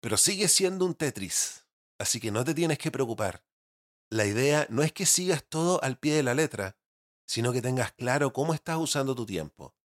pero 0.00 0.16
sigue 0.16 0.48
siendo 0.48 0.86
un 0.86 0.94
Tetris, 0.94 1.66
así 1.98 2.18
que 2.20 2.30
no 2.30 2.44
te 2.44 2.54
tienes 2.54 2.78
que 2.78 2.90
preocupar. 2.90 3.44
La 4.10 4.24
idea 4.24 4.66
no 4.70 4.82
es 4.82 4.92
que 4.92 5.04
sigas 5.04 5.44
todo 5.44 5.82
al 5.84 5.98
pie 5.98 6.14
de 6.14 6.22
la 6.22 6.34
letra, 6.34 6.78
sino 7.26 7.52
que 7.52 7.60
tengas 7.60 7.92
claro 7.92 8.32
cómo 8.32 8.54
estás 8.54 8.78
usando 8.78 9.14
tu 9.14 9.26
tiempo. 9.26 9.77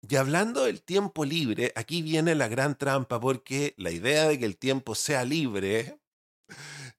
Y 0.00 0.16
hablando 0.16 0.64
del 0.64 0.82
tiempo 0.82 1.24
libre, 1.24 1.72
aquí 1.74 2.02
viene 2.02 2.34
la 2.34 2.48
gran 2.48 2.78
trampa 2.78 3.18
porque 3.18 3.74
la 3.76 3.90
idea 3.90 4.28
de 4.28 4.38
que 4.38 4.44
el 4.44 4.56
tiempo 4.56 4.94
sea 4.94 5.24
libre, 5.24 6.00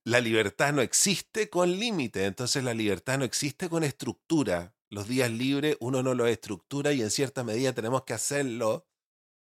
la 0.04 0.20
libertad 0.20 0.74
no 0.74 0.82
existe 0.82 1.50
con 1.50 1.72
límite, 1.80 2.26
entonces 2.26 2.64
la 2.64 2.74
libertad 2.74 3.20
no 3.20 3.26
existe 3.26 3.70
con 3.70 3.84
estructura. 3.84 4.76
Los 4.90 5.08
días 5.08 5.30
libres 5.30 5.78
uno 5.80 6.04
no 6.04 6.14
los 6.14 6.30
estructura 6.30 6.94
y 6.94 7.02
en 7.02 7.12
cierta 7.12 7.44
medida 7.44 7.74
tenemos 7.74 8.04
que 8.04 8.14
hacerlo 8.14 8.88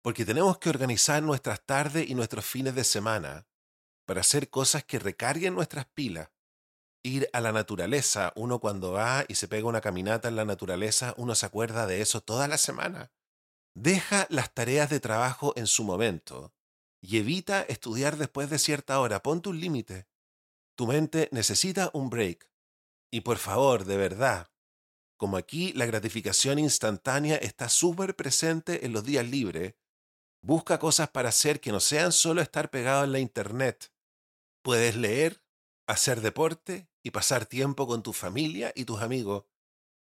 porque 0.02 0.26
tenemos 0.26 0.58
que 0.58 0.70
organizar 0.70 1.22
nuestras 1.22 1.66
tardes 1.66 2.10
y 2.10 2.16
nuestros 2.16 2.46
fines 2.46 2.76
de 2.76 2.84
semana 2.84 3.48
para 4.06 4.22
hacer 4.22 4.50
cosas 4.50 4.84
que 4.84 5.00
recarguen 5.00 5.54
nuestras 5.54 5.86
pilas 5.86 6.30
ir 7.04 7.30
a 7.34 7.42
la 7.42 7.52
naturaleza. 7.52 8.34
Uno 8.36 8.60
cuando 8.60 8.92
va 8.92 9.26
y 9.28 9.36
se 9.36 9.48
pega 9.48 9.68
una 9.68 9.82
caminata 9.82 10.28
en 10.28 10.36
la 10.36 10.46
naturaleza, 10.46 11.14
uno 11.18 11.36
se 11.36 11.46
acuerda 11.46 11.88
de 11.88 12.02
eso 12.02 12.22
toda 12.22 12.48
la 12.48 12.58
semana. 12.58 13.12
Deja 13.80 14.26
las 14.32 14.56
tareas 14.56 14.90
de 14.90 15.00
trabajo 15.00 15.54
en 15.56 15.68
su 15.68 15.84
momento 15.84 16.52
y 17.00 17.18
evita 17.18 17.62
estudiar 17.62 18.18
después 18.18 18.50
de 18.50 18.58
cierta 18.58 19.00
hora. 19.00 19.22
Ponte 19.22 19.50
un 19.50 19.60
límite. 19.60 20.08
Tu 20.76 20.88
mente 20.88 21.30
necesita 21.32 21.92
un 21.94 22.10
break. 22.10 22.50
Y 23.12 23.22
por 23.22 23.38
favor, 23.38 23.86
de 23.86 23.98
verdad, 23.98 24.50
como 25.16 25.38
aquí 25.38 25.74
la 25.74 25.86
gratificación 25.86 26.58
instantánea 26.58 27.36
está 27.36 27.70
súper 27.70 28.16
presente 28.16 28.84
en 28.84 28.94
los 28.94 29.04
días 29.04 29.28
libres, 29.28 29.76
busca 30.42 30.80
cosas 30.80 31.10
para 31.10 31.30
hacer 31.30 31.62
que 31.62 31.72
no 31.72 31.80
sean 31.80 32.12
solo 32.12 32.42
estar 32.42 32.72
pegado 32.72 33.04
en 33.04 33.12
la 33.12 33.20
internet. 33.20 33.94
Puedes 34.64 34.96
leer, 34.96 35.44
hacer 35.86 36.22
deporte 36.22 36.90
y 37.04 37.12
pasar 37.12 37.46
tiempo 37.46 37.86
con 37.86 38.02
tu 38.02 38.12
familia 38.12 38.74
y 38.76 38.86
tus 38.86 39.04
amigos. 39.04 39.46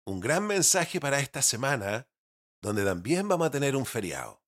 Un 0.06 0.19
gran 0.19 0.45
mensaje 0.45 0.99
para 0.99 1.19
esta 1.19 1.41
semana, 1.41 2.08
donde 2.65 2.84
también 2.84 3.28
vamos 3.28 3.45
a 3.45 3.51
tener 3.51 3.75
un 3.75 3.86
feriado. 3.86 4.41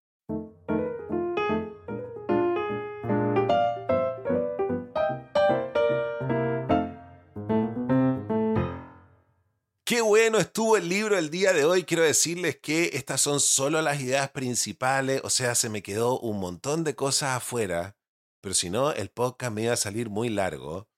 Qué 9.86 10.02
bueno 10.02 10.40
estuvo 10.40 10.78
el 10.78 10.90
libro 10.90 11.16
el 11.16 11.30
día 11.30 11.54
de 11.54 11.64
hoy. 11.64 11.84
Quiero 11.84 12.02
decirles 12.02 12.58
que 12.58 12.90
estas 12.94 13.22
son 13.22 13.40
solo 13.40 13.84
las 13.84 14.02
ideas 14.02 14.32
principales, 14.32 15.22
o 15.24 15.30
sea, 15.30 15.54
se 15.54 15.70
me 15.70 15.84
quedó 15.84 16.20
un 16.20 16.40
montón 16.40 16.84
de 16.84 16.96
cosas 16.96 17.38
afuera, 17.38 17.98
pero 18.42 18.56
si 18.56 18.72
no, 18.72 18.92
el 18.92 19.10
podcast 19.12 19.54
me 19.54 19.64
iba 19.64 19.74
a 19.74 19.78
salir 19.78 20.10
muy 20.10 20.30
largo. 20.30 20.90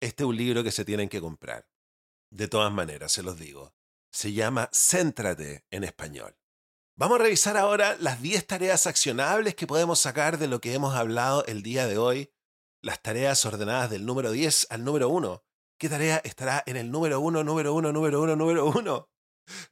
Este 0.00 0.24
es 0.24 0.28
un 0.28 0.36
libro 0.36 0.64
que 0.64 0.72
se 0.72 0.84
tienen 0.84 1.08
que 1.08 1.20
comprar. 1.20 1.68
De 2.30 2.48
todas 2.48 2.72
maneras, 2.72 3.12
se 3.12 3.22
los 3.22 3.38
digo. 3.38 3.74
Se 4.10 4.32
llama 4.32 4.68
Céntrate 4.72 5.64
en 5.70 5.84
español. 5.84 6.36
Vamos 6.96 7.18
a 7.18 7.24
revisar 7.24 7.56
ahora 7.56 7.96
las 7.98 8.22
10 8.22 8.46
tareas 8.46 8.86
accionables 8.86 9.56
que 9.56 9.66
podemos 9.66 9.98
sacar 9.98 10.38
de 10.38 10.46
lo 10.46 10.60
que 10.60 10.74
hemos 10.74 10.94
hablado 10.94 11.44
el 11.46 11.64
día 11.64 11.88
de 11.88 11.98
hoy. 11.98 12.32
Las 12.82 13.02
tareas 13.02 13.44
ordenadas 13.44 13.90
del 13.90 14.06
número 14.06 14.30
10 14.30 14.68
al 14.70 14.84
número 14.84 15.08
1. 15.08 15.44
¿Qué 15.76 15.88
tarea 15.88 16.18
estará 16.22 16.62
en 16.66 16.76
el 16.76 16.92
número 16.92 17.18
1, 17.18 17.42
número 17.42 17.74
1, 17.74 17.92
número 17.92 18.22
1, 18.22 18.36
número 18.36 18.66
1? 18.66 19.08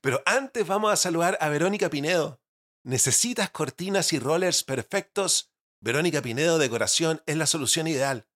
Pero 0.00 0.20
antes 0.26 0.66
vamos 0.66 0.92
a 0.92 0.96
saludar 0.96 1.38
a 1.40 1.48
Verónica 1.48 1.88
Pinedo. 1.90 2.42
¿Necesitas 2.82 3.50
cortinas 3.50 4.12
y 4.12 4.18
rollers 4.18 4.64
perfectos? 4.64 5.52
Verónica 5.80 6.22
Pinedo 6.22 6.58
Decoración 6.58 7.22
es 7.26 7.36
la 7.36 7.46
solución 7.46 7.86
ideal. 7.86 8.26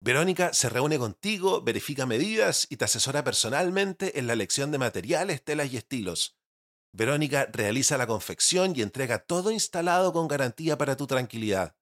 Verónica 0.00 0.54
se 0.54 0.68
reúne 0.68 0.96
contigo, 0.96 1.62
verifica 1.62 2.06
medidas 2.06 2.68
y 2.70 2.76
te 2.76 2.84
asesora 2.84 3.24
personalmente 3.24 4.20
en 4.20 4.28
la 4.28 4.34
elección 4.34 4.70
de 4.70 4.78
materiales, 4.78 5.42
telas 5.42 5.72
y 5.72 5.76
estilos. 5.76 6.37
Verónica 6.92 7.48
realiza 7.52 7.98
la 7.98 8.06
confección 8.06 8.72
y 8.74 8.82
entrega 8.82 9.18
todo 9.18 9.50
instalado 9.50 10.12
con 10.12 10.28
garantía 10.28 10.78
para 10.78 10.96
tu 10.96 11.06
tranquilidad. 11.06 11.76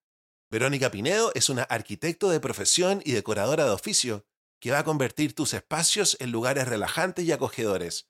Verónica 0.51 0.90
Pinedo 0.90 1.33
es 1.35 1.49
una 1.49 1.62
arquitecto 1.62 2.29
de 2.29 2.40
profesión 2.40 3.03
y 3.05 3.12
decoradora 3.12 3.64
de 3.64 3.71
oficio 3.71 4.27
que 4.61 4.71
va 4.71 4.81
a 4.81 4.85
convertir 4.85 5.35
tus 5.35 5.55
espacios 5.55 6.16
en 6.21 6.33
lugares 6.33 6.69
relajantes 6.69 7.25
y 7.25 7.33
acogedores. 7.33 8.09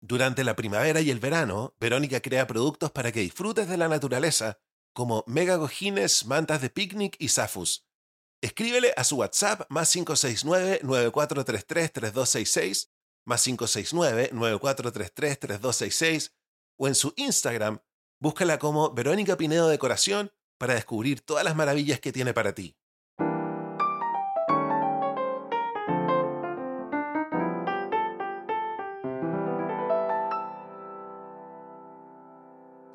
Durante 0.00 0.44
la 0.44 0.56
primavera 0.56 1.00
y 1.00 1.10
el 1.10 1.20
verano, 1.20 1.74
Verónica 1.78 2.20
crea 2.20 2.46
productos 2.46 2.90
para 2.90 3.12
que 3.12 3.20
disfrutes 3.20 3.68
de 3.68 3.76
la 3.76 3.88
naturaleza, 3.88 4.58
como 4.92 5.24
mega 5.26 5.58
cojines, 5.58 6.26
mantas 6.26 6.60
de 6.60 6.70
picnic 6.70 7.16
y 7.18 7.28
zafus. 7.28 7.86
Escríbele 8.42 8.92
a 8.96 9.04
su 9.04 9.16
WhatsApp 9.16 9.70
más 9.70 9.94
569-9433-3266, 9.94 12.90
más 13.24 13.46
569-9433-3266, 13.46 16.32
o 16.76 16.88
en 16.88 16.94
su 16.94 17.12
Instagram, 17.16 17.80
búscala 18.18 18.58
como 18.58 18.92
Verónica 18.92 19.36
Pinedo 19.36 19.68
Decoración 19.68 20.32
para 20.58 20.74
descubrir 20.74 21.20
todas 21.20 21.44
las 21.44 21.56
maravillas 21.56 22.00
que 22.00 22.12
tiene 22.12 22.34
para 22.34 22.54
ti. 22.54 22.76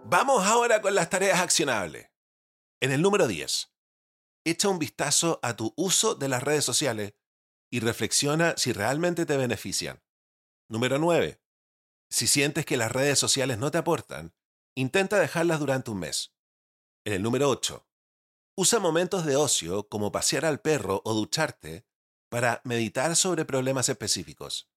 Vamos 0.10 0.46
ahora 0.46 0.82
con 0.82 0.96
las 0.96 1.10
tareas 1.10 1.42
accionables. 1.42 2.10
En 2.80 2.94
el 2.94 3.02
número 3.02 3.28
10 3.28 3.74
echa 4.46 4.70
un 4.70 4.80
vistazo 4.80 5.38
a 5.44 5.58
tu 5.58 5.74
uso 5.76 6.16
de 6.16 6.30
las 6.30 6.42
redes 6.42 6.64
sociales 6.64 7.14
y 7.70 7.82
reflexiona 7.82 8.56
si 8.56 8.72
realmente 8.72 9.26
te 9.26 9.36
benefician. 9.36 10.02
Número 10.70 11.00
9. 11.00 11.42
Si 12.10 12.28
sientes 12.28 12.66
que 12.66 12.76
las 12.76 12.92
redes 12.92 13.18
sociales 13.18 13.58
no 13.58 13.72
te 13.72 13.78
aportan, 13.78 14.34
intenta 14.76 15.18
dejarlas 15.18 15.62
durante 15.62 15.92
un 15.92 16.00
mes. 16.00 16.36
En 17.06 17.14
el 17.14 17.24
número 17.24 17.50
8. 17.50 17.88
Usa 18.58 18.80
momentos 18.80 19.26
de 19.26 19.38
ocio 19.38 19.88
como 19.88 20.12
pasear 20.12 20.44
al 20.44 20.60
perro 20.60 21.02
o 21.06 21.14
ducharte 21.14 21.86
para 22.30 22.60
meditar 22.66 23.16
sobre 23.16 23.46
problemas 23.46 23.88
específicos. 23.88 24.70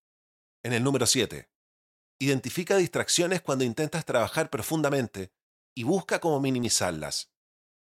En 0.62 0.72
el 0.74 0.84
número 0.84 1.06
7. 1.06 1.50
Identifica 2.20 2.76
distracciones 2.76 3.42
cuando 3.42 3.64
intentas 3.64 4.04
trabajar 4.04 4.48
profundamente 4.48 5.32
y 5.74 5.82
busca 5.82 6.20
cómo 6.20 6.38
minimizarlas. 6.38 7.32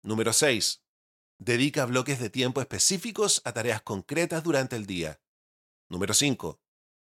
Número 0.02 0.34
6. 0.34 0.84
Dedica 1.38 1.86
bloques 1.86 2.18
de 2.20 2.28
tiempo 2.28 2.60
específicos 2.60 3.40
a 3.46 3.52
tareas 3.52 3.80
concretas 3.80 4.44
durante 4.44 4.76
el 4.76 4.84
día. 4.84 5.22
Número 5.88 6.12
5. 6.12 6.60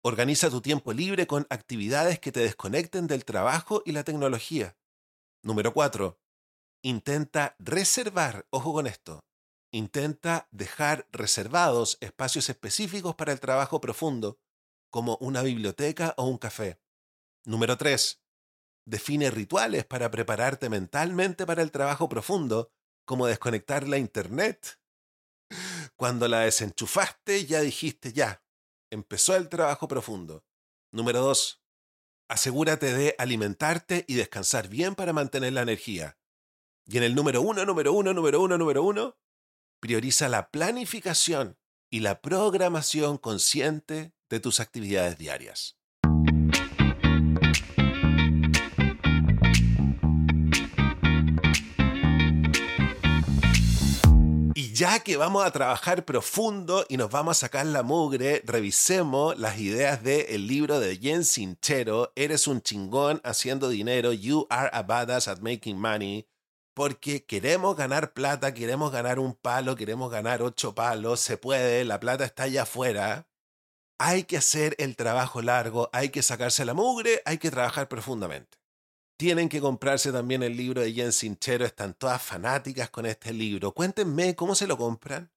Organiza 0.07 0.49
tu 0.49 0.61
tiempo 0.61 0.93
libre 0.93 1.27
con 1.27 1.45
actividades 1.49 2.17
que 2.17 2.31
te 2.31 2.39
desconecten 2.39 3.07
del 3.07 3.25
trabajo 3.25 3.83
y 3.85 3.91
la 3.91 4.05
tecnología. 4.05 4.77
Número 5.43 5.73
4. 5.73 6.17
Intenta 6.81 7.57
reservar, 7.59 8.47
ojo 8.49 8.71
con 8.71 8.87
esto, 8.87 9.19
intenta 9.69 10.47
dejar 10.51 11.09
reservados 11.11 11.97
espacios 11.99 12.47
específicos 12.47 13.15
para 13.15 13.33
el 13.33 13.41
trabajo 13.41 13.81
profundo, 13.81 14.39
como 14.89 15.17
una 15.17 15.41
biblioteca 15.41 16.13
o 16.15 16.23
un 16.23 16.37
café. 16.37 16.79
Número 17.43 17.75
3. 17.75 18.23
Define 18.85 19.29
rituales 19.29 19.83
para 19.83 20.09
prepararte 20.09 20.69
mentalmente 20.69 21.45
para 21.45 21.61
el 21.61 21.71
trabajo 21.73 22.07
profundo 22.07 22.71
como 23.03 23.27
desconectar 23.27 23.85
la 23.85 23.97
internet. 23.97 24.79
Cuando 25.97 26.29
la 26.29 26.39
desenchufaste, 26.39 27.45
ya 27.45 27.59
dijiste 27.59 28.13
ya. 28.13 28.41
Empezó 28.89 29.35
el 29.35 29.49
trabajo 29.49 29.87
profundo. 29.87 30.45
Número 30.91 31.19
2. 31.21 31.63
Asegúrate 32.29 32.93
de 32.93 33.15
alimentarte 33.17 34.05
y 34.07 34.15
descansar 34.15 34.67
bien 34.67 34.95
para 34.95 35.13
mantener 35.13 35.53
la 35.53 35.61
energía. 35.61 36.17
Y 36.85 36.97
en 36.97 37.03
el 37.03 37.15
número 37.15 37.41
1, 37.41 37.65
número 37.65 37.93
1, 37.93 38.13
número 38.13 38.41
1, 38.41 38.57
número 38.57 38.83
1, 38.83 39.17
prioriza 39.79 40.29
la 40.29 40.49
planificación 40.49 41.57
y 41.89 41.99
la 41.99 42.21
programación 42.21 43.17
consciente 43.17 44.13
de 44.29 44.39
tus 44.39 44.59
actividades 44.59 45.17
diarias. 45.17 45.76
Ya 54.77 54.99
que 54.99 55.17
vamos 55.17 55.43
a 55.43 55.49
trabajar 55.49 56.05
profundo 56.05 56.85
y 56.87 56.97
nos 56.97 57.09
vamos 57.09 57.37
a 57.37 57.39
sacar 57.39 57.65
la 57.65 57.81
mugre, 57.81 58.43
revisemos 58.45 59.35
las 59.39 59.57
ideas 59.57 60.03
del 60.03 60.45
libro 60.45 60.79
de 60.79 60.97
Jen 60.97 61.25
Sinchero, 61.25 62.13
Eres 62.15 62.45
un 62.45 62.61
chingón 62.61 63.19
haciendo 63.23 63.69
dinero, 63.69 64.13
You 64.13 64.45
are 64.51 64.69
a 64.71 64.83
badass 64.83 65.29
at 65.29 65.39
making 65.39 65.79
money, 65.79 66.27
porque 66.75 67.25
queremos 67.25 67.75
ganar 67.75 68.13
plata, 68.13 68.53
queremos 68.53 68.91
ganar 68.91 69.17
un 69.17 69.33
palo, 69.33 69.75
queremos 69.75 70.11
ganar 70.11 70.43
ocho 70.43 70.75
palos, 70.75 71.21
se 71.21 71.37
puede, 71.37 71.83
la 71.83 71.99
plata 71.99 72.25
está 72.25 72.43
allá 72.43 72.61
afuera. 72.61 73.27
Hay 73.97 74.25
que 74.25 74.37
hacer 74.37 74.75
el 74.77 74.95
trabajo 74.95 75.41
largo, 75.41 75.89
hay 75.91 76.09
que 76.09 76.21
sacarse 76.21 76.65
la 76.65 76.75
mugre, 76.75 77.23
hay 77.25 77.39
que 77.39 77.49
trabajar 77.49 77.87
profundamente. 77.87 78.56
Tienen 79.17 79.49
que 79.49 79.59
comprarse 79.59 80.11
también 80.11 80.43
el 80.43 80.55
libro 80.55 80.81
de 80.81 80.93
Jen 80.93 81.11
Sinchero. 81.11 81.65
Están 81.65 81.95
todas 81.95 82.21
fanáticas 82.21 82.91
con 82.91 83.07
este 83.07 83.33
libro. 83.33 83.73
Cuéntenme 83.73 84.35
cómo 84.35 84.53
se 84.53 84.67
lo 84.67 84.77
compran. 84.77 85.31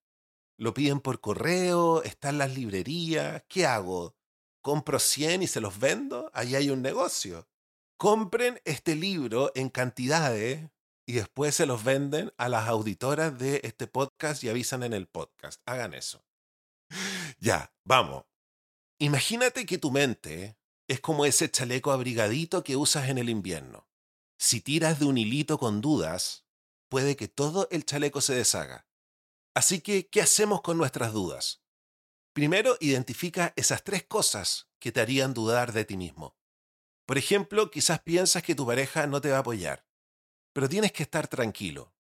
¿Lo 0.59 0.75
piden 0.75 1.01
por 1.01 1.21
correo? 1.21 2.03
¿Están 2.03 2.37
las 2.37 2.55
librerías? 2.55 3.43
¿Qué 3.49 3.65
hago? 3.65 4.15
¿Compro 4.61 4.99
100 4.99 5.45
y 5.45 5.47
se 5.47 5.63
los 5.63 5.81
vendo? 5.81 6.31
Ahí 6.35 6.55
hay 6.55 6.69
un 6.69 6.83
negocio. 6.83 7.49
Compren 7.97 8.61
este 8.67 8.95
libro 8.95 9.51
en 9.55 9.71
cantidades 9.71 10.69
y 11.07 11.15
después 11.15 11.55
se 11.55 11.65
los 11.65 11.83
venden 11.83 12.35
a 12.37 12.51
las 12.51 12.69
auditoras 12.69 13.39
de 13.39 13.63
este 13.65 13.87
podcast 13.87 14.45
y 14.45 14.51
avisan 14.51 14.83
en 14.83 14.93
el 14.93 15.07
podcast. 15.07 15.63
Hagan 15.65 15.95
eso. 15.95 16.23
Ya, 17.39 17.73
vamos. 17.85 18.25
Imagínate 18.99 19.65
que 19.65 19.79
tu 19.79 19.91
mente 19.91 20.60
es 20.91 21.01
como 21.01 21.25
ese 21.25 21.49
chaleco 21.49 21.93
abrigadito 21.93 22.65
que 22.65 22.75
usas 22.75 23.11
en 23.11 23.19
el 23.19 23.31
invierno. 23.31 23.87
Si 24.41 24.61
tiras 24.61 24.99
de 24.99 25.05
un 25.05 25.19
hilito 25.19 25.57
con 25.57 25.81
dudas, 25.81 26.47
puede 26.89 27.15
que 27.15 27.29
todo 27.29 27.69
el 27.71 27.87
chaleco 27.87 28.21
se 28.21 28.35
deshaga. 28.35 28.89
Así 29.55 29.83
que, 29.83 30.09
¿qué 30.09 30.21
hacemos 30.21 30.63
con 30.63 30.79
nuestras 30.79 31.13
dudas? 31.13 31.63
Primero, 32.33 32.77
identifica 32.81 33.53
esas 33.55 33.85
tres 33.85 34.03
cosas 34.03 34.69
que 34.81 34.91
te 34.91 35.01
harían 35.01 35.33
dudar 35.33 35.73
de 35.73 35.85
ti 35.85 35.97
mismo. 35.97 36.37
Por 37.07 37.19
ejemplo, 37.19 37.71
quizás 37.71 38.01
piensas 38.01 38.43
que 38.43 38.57
tu 38.57 38.67
pareja 38.67 39.07
no 39.07 39.21
te 39.21 39.31
va 39.31 39.37
a 39.37 39.41
apoyar, 39.41 39.87
pero 40.53 40.69
tienes 40.69 40.91
que 40.91 41.05
estar 41.05 41.29
tranquilo. 41.29 41.95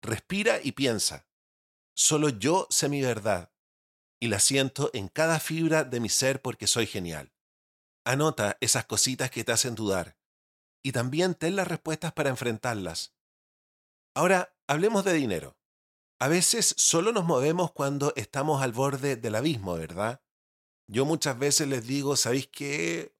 Respira 0.00 0.58
y 0.62 0.72
piensa. 0.72 1.28
Solo 1.94 2.30
yo 2.30 2.66
sé 2.70 2.88
mi 2.88 3.02
verdad 3.02 3.52
y 4.18 4.28
la 4.28 4.40
siento 4.40 4.88
en 4.94 5.08
cada 5.08 5.38
fibra 5.38 5.84
de 5.84 6.00
mi 6.00 6.08
ser 6.08 6.40
porque 6.40 6.66
soy 6.66 6.86
genial. 6.86 7.30
Anota 8.04 8.58
esas 8.60 8.84
cositas 8.86 9.30
que 9.30 9.44
te 9.44 9.52
hacen 9.52 9.74
dudar 9.74 10.16
y 10.82 10.92
también 10.92 11.34
ten 11.34 11.56
las 11.56 11.68
respuestas 11.68 12.12
para 12.12 12.30
enfrentarlas. 12.30 13.14
Ahora, 14.14 14.54
hablemos 14.66 15.04
de 15.04 15.14
dinero. 15.14 15.56
A 16.20 16.28
veces 16.28 16.74
solo 16.76 17.12
nos 17.12 17.24
movemos 17.24 17.72
cuando 17.72 18.12
estamos 18.16 18.62
al 18.62 18.72
borde 18.72 19.16
del 19.16 19.34
abismo, 19.34 19.74
¿verdad? 19.74 20.22
Yo 20.88 21.04
muchas 21.04 21.38
veces 21.38 21.68
les 21.68 21.86
digo, 21.86 22.16
¿sabéis 22.16 22.48
qué? 22.48 23.14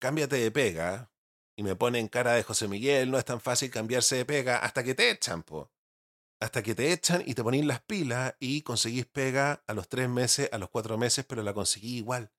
Cámbiate 0.00 0.36
de 0.36 0.50
pega. 0.50 1.10
Y 1.56 1.62
me 1.62 1.74
ponen 1.74 2.06
cara 2.08 2.34
de 2.34 2.44
José 2.44 2.68
Miguel, 2.68 3.10
no 3.10 3.18
es 3.18 3.24
tan 3.24 3.40
fácil 3.40 3.70
cambiarse 3.70 4.16
de 4.16 4.24
pega 4.24 4.58
hasta 4.58 4.84
que 4.84 4.94
te 4.94 5.10
echan, 5.10 5.42
po. 5.42 5.72
Hasta 6.40 6.62
que 6.62 6.74
te 6.76 6.92
echan 6.92 7.22
y 7.26 7.34
te 7.34 7.42
ponen 7.42 7.66
las 7.66 7.80
pilas 7.80 8.34
y 8.38 8.62
conseguís 8.62 9.06
pega 9.06 9.64
a 9.66 9.74
los 9.74 9.88
tres 9.88 10.08
meses, 10.08 10.48
a 10.52 10.58
los 10.58 10.70
cuatro 10.70 10.96
meses, 10.98 11.24
pero 11.24 11.42
la 11.42 11.52
conseguí 11.52 11.96
igual. 11.96 12.30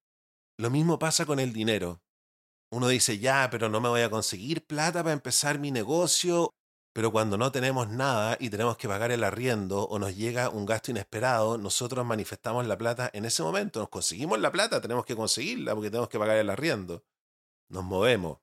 Lo 0.59 0.69
mismo 0.69 0.99
pasa 0.99 1.25
con 1.25 1.39
el 1.39 1.53
dinero. 1.53 2.01
Uno 2.69 2.89
dice, 2.89 3.17
ya, 3.17 3.47
pero 3.49 3.69
no 3.69 3.79
me 3.79 3.87
voy 3.87 4.01
a 4.01 4.09
conseguir 4.09 4.67
plata 4.67 5.01
para 5.01 5.13
empezar 5.13 5.57
mi 5.57 5.71
negocio, 5.71 6.53
pero 6.93 7.13
cuando 7.13 7.37
no 7.37 7.49
tenemos 7.49 7.87
nada 7.87 8.35
y 8.41 8.49
tenemos 8.49 8.75
que 8.75 8.89
pagar 8.89 9.09
el 9.13 9.23
arriendo 9.23 9.83
o 9.83 9.99
nos 9.99 10.17
llega 10.17 10.49
un 10.49 10.65
gasto 10.65 10.91
inesperado, 10.91 11.57
nosotros 11.57 12.05
manifestamos 12.05 12.67
la 12.67 12.77
plata 12.77 13.09
en 13.13 13.23
ese 13.23 13.41
momento. 13.41 13.79
Nos 13.79 13.87
conseguimos 13.87 14.37
la 14.41 14.51
plata, 14.51 14.81
tenemos 14.81 15.05
que 15.05 15.15
conseguirla 15.15 15.73
porque 15.75 15.91
tenemos 15.91 16.09
que 16.09 16.19
pagar 16.19 16.35
el 16.35 16.49
arriendo. 16.49 17.05
Nos 17.69 17.85
movemos. 17.85 18.39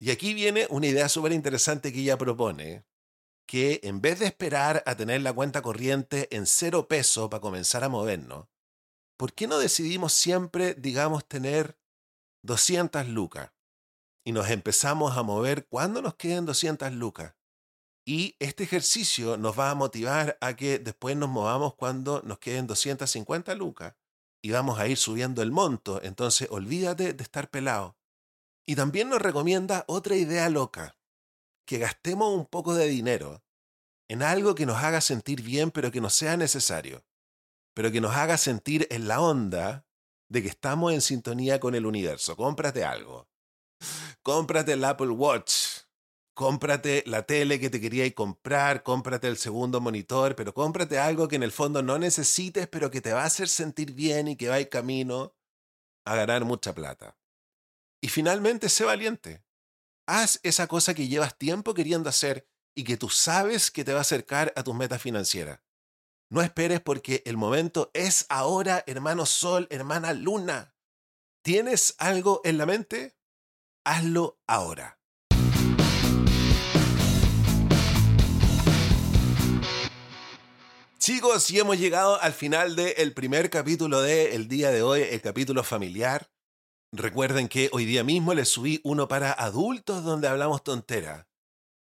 Y 0.00 0.10
aquí 0.10 0.34
viene 0.34 0.66
una 0.68 0.88
idea 0.88 1.08
súper 1.08 1.30
interesante 1.30 1.92
que 1.92 2.00
ella 2.00 2.18
propone, 2.18 2.84
que 3.46 3.78
en 3.84 4.00
vez 4.00 4.18
de 4.18 4.26
esperar 4.26 4.82
a 4.84 4.96
tener 4.96 5.22
la 5.22 5.32
cuenta 5.32 5.62
corriente 5.62 6.26
en 6.34 6.44
cero 6.44 6.88
peso 6.88 7.30
para 7.30 7.40
comenzar 7.40 7.84
a 7.84 7.88
movernos, 7.88 8.48
¿por 9.16 9.32
qué 9.32 9.46
no 9.46 9.58
decidimos 9.58 10.12
siempre, 10.12 10.74
digamos, 10.74 11.26
tener 11.26 11.78
200 12.42 13.08
lucas? 13.08 13.52
Y 14.24 14.32
nos 14.32 14.50
empezamos 14.50 15.16
a 15.16 15.22
mover 15.22 15.66
cuando 15.66 16.02
nos 16.02 16.14
queden 16.14 16.46
200 16.46 16.92
lucas. 16.92 17.34
Y 18.04 18.36
este 18.38 18.64
ejercicio 18.64 19.36
nos 19.36 19.58
va 19.58 19.70
a 19.70 19.74
motivar 19.74 20.36
a 20.40 20.54
que 20.54 20.78
después 20.78 21.16
nos 21.16 21.28
movamos 21.28 21.74
cuando 21.74 22.22
nos 22.22 22.38
queden 22.38 22.66
250 22.66 23.54
lucas. 23.54 23.94
Y 24.42 24.50
vamos 24.50 24.78
a 24.78 24.86
ir 24.86 24.96
subiendo 24.96 25.42
el 25.42 25.50
monto. 25.50 26.00
Entonces, 26.02 26.48
olvídate 26.50 27.14
de 27.14 27.22
estar 27.22 27.50
pelado. 27.50 27.96
Y 28.64 28.76
también 28.76 29.08
nos 29.08 29.22
recomienda 29.22 29.84
otra 29.88 30.16
idea 30.16 30.48
loca. 30.50 30.96
Que 31.64 31.78
gastemos 31.78 32.32
un 32.32 32.46
poco 32.46 32.74
de 32.74 32.86
dinero 32.86 33.42
en 34.08 34.22
algo 34.22 34.54
que 34.54 34.66
nos 34.66 34.76
haga 34.76 35.00
sentir 35.00 35.42
bien, 35.42 35.72
pero 35.72 35.90
que 35.90 36.00
no 36.00 36.10
sea 36.10 36.36
necesario 36.36 37.05
pero 37.76 37.92
que 37.92 38.00
nos 38.00 38.16
haga 38.16 38.38
sentir 38.38 38.88
en 38.90 39.06
la 39.06 39.20
onda 39.20 39.86
de 40.30 40.40
que 40.40 40.48
estamos 40.48 40.94
en 40.94 41.02
sintonía 41.02 41.60
con 41.60 41.74
el 41.74 41.84
universo. 41.84 42.34
Cómprate 42.34 42.84
algo. 42.84 43.28
Cómprate 44.22 44.72
el 44.72 44.82
Apple 44.82 45.10
Watch. 45.10 45.82
Cómprate 46.34 47.04
la 47.06 47.24
tele 47.24 47.60
que 47.60 47.68
te 47.68 47.78
querías 47.78 48.10
comprar, 48.14 48.82
cómprate 48.82 49.28
el 49.28 49.36
segundo 49.36 49.82
monitor, 49.82 50.34
pero 50.36 50.54
cómprate 50.54 50.98
algo 50.98 51.28
que 51.28 51.36
en 51.36 51.42
el 51.42 51.52
fondo 51.52 51.82
no 51.82 51.98
necesites, 51.98 52.66
pero 52.66 52.90
que 52.90 53.02
te 53.02 53.12
va 53.12 53.22
a 53.22 53.26
hacer 53.26 53.46
sentir 53.46 53.92
bien 53.92 54.28
y 54.28 54.36
que 54.36 54.48
va 54.48 54.58
en 54.58 54.68
camino 54.68 55.34
a 56.06 56.16
ganar 56.16 56.46
mucha 56.46 56.74
plata. 56.74 57.18
Y 58.02 58.08
finalmente, 58.08 58.70
sé 58.70 58.84
valiente. 58.84 59.44
Haz 60.06 60.40
esa 60.42 60.66
cosa 60.66 60.94
que 60.94 61.08
llevas 61.08 61.36
tiempo 61.36 61.74
queriendo 61.74 62.08
hacer 62.08 62.48
y 62.74 62.84
que 62.84 62.96
tú 62.96 63.10
sabes 63.10 63.70
que 63.70 63.84
te 63.84 63.92
va 63.92 63.98
a 63.98 64.02
acercar 64.02 64.54
a 64.56 64.62
tus 64.62 64.74
metas 64.74 65.02
financieras. 65.02 65.65
No 66.28 66.42
esperes 66.42 66.80
porque 66.80 67.22
el 67.24 67.36
momento 67.36 67.90
es 67.94 68.26
ahora, 68.28 68.82
hermano 68.88 69.26
Sol, 69.26 69.68
hermana 69.70 70.12
Luna. 70.12 70.74
¿Tienes 71.42 71.94
algo 71.98 72.40
en 72.42 72.58
la 72.58 72.66
mente? 72.66 73.16
Hazlo 73.84 74.40
ahora. 74.48 74.98
Chicos, 80.98 81.48
y 81.52 81.60
hemos 81.60 81.78
llegado 81.78 82.20
al 82.20 82.32
final 82.32 82.74
del 82.74 83.14
primer 83.14 83.48
capítulo 83.48 84.02
de 84.02 84.34
el 84.34 84.48
día 84.48 84.72
de 84.72 84.82
hoy, 84.82 85.02
el 85.02 85.20
capítulo 85.20 85.62
familiar. 85.62 86.28
Recuerden 86.90 87.46
que 87.46 87.68
hoy 87.70 87.84
día 87.84 88.02
mismo 88.02 88.34
les 88.34 88.48
subí 88.48 88.80
uno 88.82 89.06
para 89.06 89.30
adultos 89.30 90.02
donde 90.02 90.26
hablamos 90.26 90.64
tontera. 90.64 91.25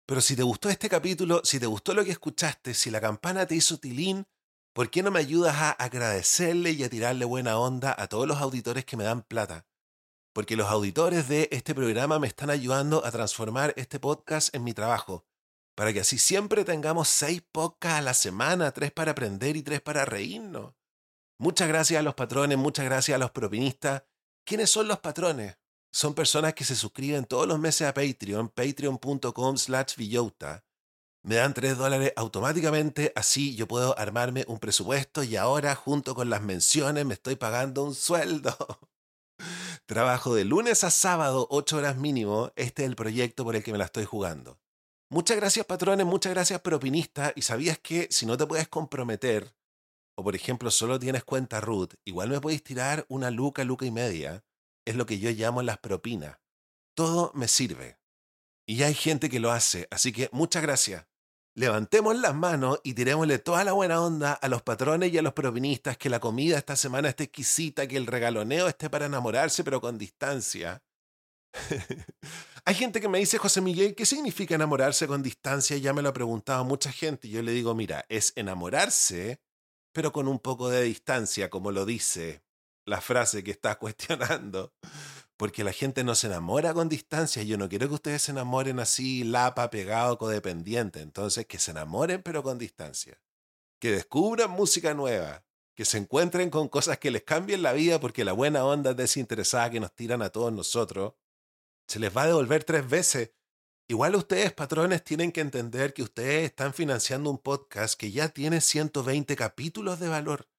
Pero 0.07 0.21
si 0.21 0.37
te 0.37 0.43
gustó 0.43 0.69
este 0.69 0.87
capítulo, 0.87 1.41
si 1.43 1.59
te 1.59 1.65
gustó 1.65 1.93
lo 1.93 2.05
que 2.05 2.11
escuchaste, 2.11 2.73
si 2.73 2.89
la 2.89 3.01
campana 3.01 3.45
te 3.45 3.55
hizo 3.55 3.77
tilín, 3.77 4.25
¿por 4.73 4.89
qué 4.89 5.03
no 5.03 5.11
me 5.11 5.19
ayudas 5.19 5.57
a 5.57 5.71
agradecerle 5.71 6.71
y 6.71 6.83
a 6.85 6.89
tirarle 6.89 7.25
buena 7.25 7.59
onda 7.59 7.93
a 7.97 8.07
todos 8.07 8.25
los 8.25 8.37
auditores 8.37 8.85
que 8.85 8.95
me 8.95 9.03
dan 9.03 9.21
plata? 9.21 9.67
Porque 10.33 10.55
los 10.55 10.69
auditores 10.69 11.27
de 11.27 11.49
este 11.51 11.75
programa 11.75 12.19
me 12.19 12.27
están 12.27 12.49
ayudando 12.49 13.05
a 13.05 13.11
transformar 13.11 13.73
este 13.75 13.99
podcast 13.99 14.55
en 14.55 14.63
mi 14.63 14.73
trabajo, 14.73 15.25
para 15.75 15.91
que 15.91 15.99
así 15.99 16.17
siempre 16.17 16.63
tengamos 16.63 17.09
seis 17.09 17.43
podcasts 17.51 17.99
a 17.99 18.01
la 18.01 18.13
semana, 18.13 18.71
tres 18.71 18.93
para 18.93 19.11
aprender 19.11 19.57
y 19.57 19.61
tres 19.61 19.81
para 19.81 20.05
reírnos. 20.05 20.73
Muchas 21.37 21.67
gracias 21.67 21.99
a 21.99 22.03
los 22.03 22.15
patrones, 22.15 22.57
muchas 22.57 22.85
gracias 22.85 23.13
a 23.13 23.19
los 23.19 23.31
propinistas. 23.31 24.03
¿Quiénes 24.45 24.69
son 24.69 24.87
los 24.87 24.99
patrones? 24.99 25.57
Son 25.91 26.13
personas 26.13 26.53
que 26.53 26.63
se 26.63 26.75
suscriben 26.75 27.25
todos 27.25 27.47
los 27.47 27.59
meses 27.59 27.87
a 27.87 27.93
Patreon, 27.93 28.49
patreon.com 28.49 29.57
slash 29.57 29.95
villota. 29.95 30.63
Me 31.23 31.35
dan 31.35 31.53
3 31.53 31.77
dólares 31.77 32.13
automáticamente, 32.15 33.11
así 33.15 33.55
yo 33.55 33.67
puedo 33.67 33.97
armarme 33.99 34.45
un 34.47 34.59
presupuesto 34.59 35.23
y 35.23 35.35
ahora 35.35 35.75
junto 35.75 36.15
con 36.15 36.29
las 36.29 36.41
menciones 36.41 37.05
me 37.05 37.15
estoy 37.15 37.35
pagando 37.35 37.83
un 37.83 37.95
sueldo. 37.95 38.55
Trabajo 39.85 40.35
de 40.35 40.45
lunes 40.45 40.83
a 40.83 40.91
sábado, 40.91 41.47
8 41.49 41.77
horas 41.77 41.97
mínimo. 41.97 42.51
Este 42.55 42.83
es 42.83 42.89
el 42.89 42.95
proyecto 42.95 43.43
por 43.43 43.55
el 43.55 43.63
que 43.63 43.71
me 43.71 43.77
la 43.77 43.85
estoy 43.85 44.05
jugando. 44.05 44.59
Muchas 45.09 45.37
gracias 45.37 45.65
patrones, 45.65 46.05
muchas 46.05 46.33
gracias 46.33 46.61
propinistas. 46.61 47.33
Y 47.35 47.41
sabías 47.41 47.79
que 47.79 48.07
si 48.11 48.25
no 48.25 48.37
te 48.37 48.45
puedes 48.45 48.67
comprometer, 48.67 49.53
o 50.15 50.23
por 50.23 50.35
ejemplo 50.35 50.71
solo 50.71 50.99
tienes 50.99 51.23
cuenta 51.23 51.59
root, 51.59 51.95
igual 52.05 52.29
me 52.29 52.39
podéis 52.39 52.63
tirar 52.63 53.05
una 53.09 53.31
luca, 53.31 53.63
luca 53.63 53.85
y 53.85 53.91
media 53.91 54.43
es 54.87 54.95
lo 54.95 55.05
que 55.05 55.19
yo 55.19 55.29
llamo 55.31 55.61
las 55.61 55.77
propinas. 55.77 56.37
Todo 56.95 57.31
me 57.35 57.47
sirve. 57.47 57.99
Y 58.65 58.83
hay 58.83 58.93
gente 58.93 59.29
que 59.29 59.39
lo 59.39 59.51
hace, 59.51 59.87
así 59.91 60.11
que 60.11 60.29
muchas 60.31 60.63
gracias. 60.63 61.05
Levantemos 61.55 62.15
las 62.15 62.33
manos 62.33 62.79
y 62.83 62.93
tirémosle 62.93 63.39
toda 63.39 63.63
la 63.63 63.73
buena 63.73 64.01
onda 64.01 64.33
a 64.33 64.47
los 64.47 64.61
patrones 64.61 65.11
y 65.11 65.17
a 65.17 65.21
los 65.21 65.33
propinistas 65.33 65.97
que 65.97 66.09
la 66.09 66.19
comida 66.19 66.57
esta 66.57 66.75
semana 66.75 67.09
esté 67.09 67.25
exquisita, 67.25 67.87
que 67.87 67.97
el 67.97 68.07
regaloneo 68.07 68.67
esté 68.67 68.89
para 68.89 69.07
enamorarse 69.07 69.63
pero 69.63 69.81
con 69.81 69.97
distancia. 69.97 70.81
Hay 72.65 72.75
gente 72.75 73.01
que 73.01 73.09
me 73.09 73.19
dice, 73.19 73.37
José 73.37 73.59
Miguel, 73.59 73.95
¿qué 73.95 74.05
significa 74.05 74.55
enamorarse 74.55 75.07
con 75.07 75.23
distancia? 75.23 75.77
Ya 75.77 75.93
me 75.93 76.01
lo 76.01 76.09
ha 76.09 76.13
preguntado 76.13 76.63
mucha 76.63 76.91
gente. 76.91 77.27
Y 77.27 77.31
yo 77.31 77.41
le 77.41 77.51
digo, 77.51 77.73
mira, 77.75 78.05
es 78.09 78.33
enamorarse 78.35 79.41
pero 79.97 80.11
con 80.11 80.27
un 80.27 80.37
poco 80.37 80.69
de 80.69 80.83
distancia, 80.83 81.49
como 81.49 81.71
lo 81.71 81.83
dice 81.83 82.43
la 82.87 83.01
frase 83.01 83.43
que 83.43 83.51
estás 83.51 83.77
cuestionando. 83.77 84.73
Porque 85.37 85.63
la 85.63 85.71
gente 85.71 86.03
no 86.03 86.15
se 86.15 86.25
enamora 86.25 86.73
con 86.73 86.89
distancia. 86.89 87.43
Yo 87.43 87.59
no 87.59 87.69
quiero 87.69 87.87
que 87.87 87.93
ustedes 87.93 88.23
se 88.23 88.31
enamoren 88.31 88.79
así, 88.79 89.23
lapa, 89.23 89.69
pegado, 89.69 90.17
codependiente. 90.17 91.01
Entonces, 91.01 91.45
que 91.45 91.59
se 91.59 91.71
enamoren, 91.71 92.23
pero 92.23 92.41
con 92.41 92.57
distancia. 92.57 93.21
Que 93.79 93.91
descubran 93.91 94.49
música 94.49 94.95
nueva. 94.95 95.45
Que 95.75 95.85
se 95.85 95.99
encuentren 95.99 96.49
con 96.49 96.69
cosas 96.69 96.97
que 96.97 97.11
les 97.11 97.21
cambien 97.21 97.61
la 97.61 97.73
vida, 97.73 97.99
porque 97.99 98.25
la 98.25 98.31
buena 98.33 98.65
onda 98.65 98.95
desinteresada 98.95 99.69
que 99.69 99.79
nos 99.79 99.93
tiran 99.93 100.23
a 100.23 100.29
todos 100.29 100.51
nosotros 100.51 101.13
se 101.87 101.99
les 101.99 102.15
va 102.15 102.23
a 102.23 102.27
devolver 102.27 102.63
tres 102.63 102.89
veces. 102.89 103.31
Igual 103.87 104.15
ustedes, 104.15 104.51
patrones, 104.53 105.03
tienen 105.03 105.31
que 105.31 105.41
entender 105.41 105.93
que 105.93 106.03
ustedes 106.03 106.45
están 106.45 106.73
financiando 106.73 107.29
un 107.29 107.37
podcast 107.37 107.97
que 107.97 108.11
ya 108.11 108.29
tiene 108.29 108.59
120 108.59 109.35
capítulos 109.35 109.99
de 109.99 110.09
valor. 110.09 110.49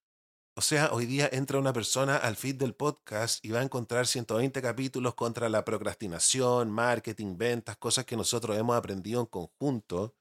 O 0.59 0.61
sea, 0.61 0.91
hoy 0.91 1.07
día 1.07 1.29
entra 1.31 1.61
una 1.61 1.73
persona 1.73 2.17
al 2.17 2.35
feed 2.35 2.57
del 2.57 2.75
podcast 2.75 3.45
y 3.45 3.51
va 3.51 3.61
a 3.61 3.63
encontrar 3.63 4.09
120 4.09 4.61
capítulos 4.61 5.15
contra 5.15 5.49
la 5.49 5.65
procrastinación, 5.65 6.73
marketing, 6.73 7.39
ventas, 7.39 7.77
cosas 7.77 8.05
que 8.05 8.17
nosotros 8.17 8.59
hemos 8.59 8.77
aprendido 8.77 9.21
en 9.21 9.27
conjunto. 9.27 10.17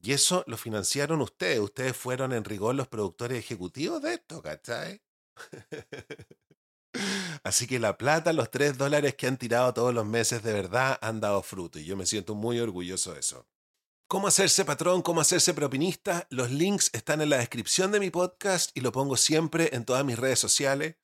Y 0.00 0.12
eso 0.12 0.44
lo 0.46 0.56
financiaron 0.56 1.20
ustedes. 1.20 1.60
Ustedes 1.60 1.94
fueron 1.94 2.32
en 2.32 2.44
rigor 2.44 2.74
los 2.74 2.88
productores 2.88 3.38
ejecutivos 3.38 4.00
de 4.00 4.14
esto, 4.14 4.40
¿cachai? 4.40 5.02
Así 7.44 7.66
que 7.66 7.78
la 7.78 7.98
plata, 7.98 8.32
los 8.32 8.50
3 8.50 8.78
dólares 8.78 9.14
que 9.14 9.26
han 9.26 9.36
tirado 9.36 9.74
todos 9.74 9.92
los 9.92 10.06
meses, 10.06 10.42
de 10.42 10.54
verdad 10.54 10.98
han 11.02 11.20
dado 11.20 11.42
fruto. 11.42 11.78
Y 11.78 11.84
yo 11.84 11.98
me 11.98 12.06
siento 12.06 12.34
muy 12.34 12.58
orgulloso 12.60 13.12
de 13.12 13.20
eso. 13.20 13.46
¿Cómo 14.08 14.28
hacerse 14.28 14.64
patrón? 14.64 15.02
¿Cómo 15.02 15.20
hacerse 15.20 15.52
propinista? 15.52 16.28
Los 16.30 16.52
links 16.52 16.90
están 16.92 17.20
en 17.22 17.28
la 17.28 17.38
descripción 17.38 17.90
de 17.90 17.98
mi 17.98 18.10
podcast 18.10 18.70
y 18.76 18.80
lo 18.80 18.92
pongo 18.92 19.16
siempre 19.16 19.70
en 19.72 19.84
todas 19.84 20.04
mis 20.04 20.16
redes 20.16 20.38
sociales. 20.38 20.94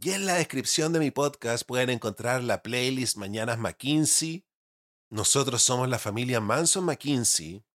Y 0.00 0.12
en 0.12 0.24
la 0.24 0.36
descripción 0.36 0.94
de 0.94 0.98
mi 0.98 1.10
podcast 1.10 1.66
pueden 1.66 1.90
encontrar 1.90 2.42
la 2.42 2.62
playlist 2.62 3.18
Mañanas 3.18 3.58
McKinsey. 3.58 4.46
Nosotros 5.10 5.62
somos 5.62 5.90
la 5.90 5.98
familia 5.98 6.40
Manson 6.40 6.86
McKinsey 6.86 7.66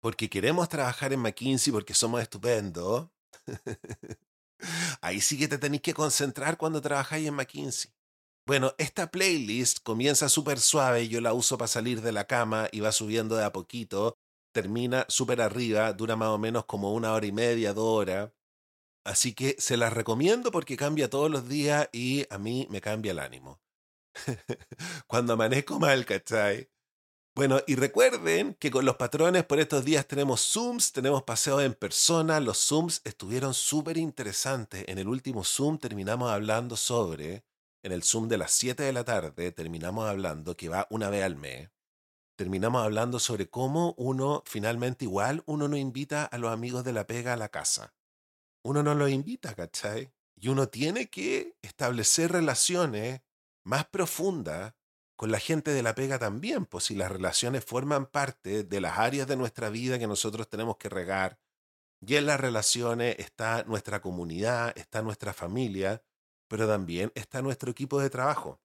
porque 0.00 0.30
queremos 0.30 0.70
trabajar 0.70 1.12
en 1.12 1.20
McKinsey 1.20 1.70
porque 1.70 1.92
somos 1.92 2.22
estupendos. 2.22 3.10
Ahí 5.02 5.20
sí 5.20 5.38
que 5.38 5.48
te 5.48 5.58
tenéis 5.58 5.82
que 5.82 5.92
concentrar 5.92 6.56
cuando 6.56 6.80
trabajáis 6.80 7.28
en 7.28 7.34
McKinsey. 7.34 7.92
Bueno, 8.46 8.74
esta 8.76 9.10
playlist 9.10 9.78
comienza 9.82 10.28
súper 10.28 10.60
suave, 10.60 11.08
yo 11.08 11.22
la 11.22 11.32
uso 11.32 11.56
para 11.56 11.66
salir 11.66 12.02
de 12.02 12.12
la 12.12 12.26
cama 12.26 12.68
y 12.72 12.80
va 12.80 12.92
subiendo 12.92 13.36
de 13.36 13.44
a 13.44 13.52
poquito, 13.52 14.18
termina 14.52 15.06
súper 15.08 15.40
arriba, 15.40 15.90
dura 15.94 16.14
más 16.14 16.28
o 16.28 16.36
menos 16.38 16.66
como 16.66 16.92
una 16.92 17.14
hora 17.14 17.24
y 17.24 17.32
media, 17.32 17.72
dos 17.72 17.86
horas. 17.86 18.32
Así 19.04 19.34
que 19.34 19.56
se 19.58 19.76
las 19.78 19.94
recomiendo 19.94 20.50
porque 20.50 20.76
cambia 20.76 21.08
todos 21.10 21.30
los 21.30 21.48
días 21.48 21.88
y 21.92 22.26
a 22.30 22.38
mí 22.38 22.66
me 22.70 22.82
cambia 22.82 23.12
el 23.12 23.18
ánimo. 23.18 23.60
Cuando 25.06 25.34
amanezco 25.34 25.78
mal, 25.78 26.04
¿cachai? 26.04 26.70
Bueno, 27.34 27.60
y 27.66 27.76
recuerden 27.76 28.54
que 28.60 28.70
con 28.70 28.84
los 28.84 28.96
patrones 28.96 29.44
por 29.44 29.60
estos 29.60 29.84
días 29.84 30.06
tenemos 30.06 30.40
Zooms, 30.52 30.92
tenemos 30.92 31.24
paseos 31.24 31.62
en 31.62 31.74
persona. 31.74 32.40
Los 32.40 32.58
Zooms 32.58 33.00
estuvieron 33.04 33.54
súper 33.54 33.96
interesantes. 33.96 34.84
En 34.88 34.98
el 34.98 35.08
último 35.08 35.44
Zoom 35.44 35.78
terminamos 35.78 36.30
hablando 36.30 36.76
sobre 36.76 37.44
en 37.84 37.92
el 37.92 38.02
Zoom 38.02 38.28
de 38.28 38.38
las 38.38 38.50
7 38.52 38.82
de 38.82 38.92
la 38.92 39.04
tarde 39.04 39.52
terminamos 39.52 40.08
hablando, 40.08 40.56
que 40.56 40.70
va 40.70 40.86
una 40.88 41.10
vez 41.10 41.22
al 41.22 41.36
mes, 41.36 41.70
terminamos 42.34 42.82
hablando 42.82 43.20
sobre 43.20 43.50
cómo 43.50 43.94
uno 43.98 44.42
finalmente 44.46 45.04
igual, 45.04 45.42
uno 45.46 45.68
no 45.68 45.76
invita 45.76 46.24
a 46.24 46.38
los 46.38 46.50
amigos 46.50 46.82
de 46.82 46.94
la 46.94 47.06
pega 47.06 47.34
a 47.34 47.36
la 47.36 47.50
casa. 47.50 47.94
Uno 48.62 48.82
no 48.82 48.94
los 48.94 49.10
invita, 49.10 49.54
¿cachai? 49.54 50.10
Y 50.34 50.48
uno 50.48 50.68
tiene 50.68 51.10
que 51.10 51.56
establecer 51.60 52.32
relaciones 52.32 53.20
más 53.64 53.84
profundas 53.84 54.72
con 55.14 55.30
la 55.30 55.38
gente 55.38 55.70
de 55.72 55.82
la 55.82 55.94
pega 55.94 56.18
también, 56.18 56.64
pues 56.64 56.84
si 56.84 56.94
las 56.94 57.12
relaciones 57.12 57.66
forman 57.66 58.06
parte 58.06 58.64
de 58.64 58.80
las 58.80 58.98
áreas 58.98 59.28
de 59.28 59.36
nuestra 59.36 59.68
vida 59.68 59.98
que 59.98 60.06
nosotros 60.06 60.48
tenemos 60.48 60.78
que 60.78 60.88
regar, 60.88 61.38
y 62.00 62.16
en 62.16 62.26
las 62.26 62.40
relaciones 62.40 63.16
está 63.18 63.62
nuestra 63.64 64.00
comunidad, 64.00 64.72
está 64.76 65.02
nuestra 65.02 65.34
familia, 65.34 66.02
pero 66.54 66.68
también 66.68 67.10
está 67.16 67.42
nuestro 67.42 67.72
equipo 67.72 67.98
de 67.98 68.08
trabajo. 68.08 68.60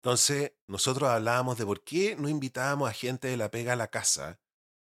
Entonces, 0.00 0.52
nosotros 0.68 1.08
hablábamos 1.08 1.58
de 1.58 1.66
por 1.66 1.82
qué 1.82 2.14
no 2.14 2.28
invitábamos 2.28 2.88
a 2.88 2.92
gente 2.92 3.26
de 3.26 3.36
la 3.36 3.50
pega 3.50 3.72
a 3.72 3.76
la 3.76 3.88
casa. 3.88 4.38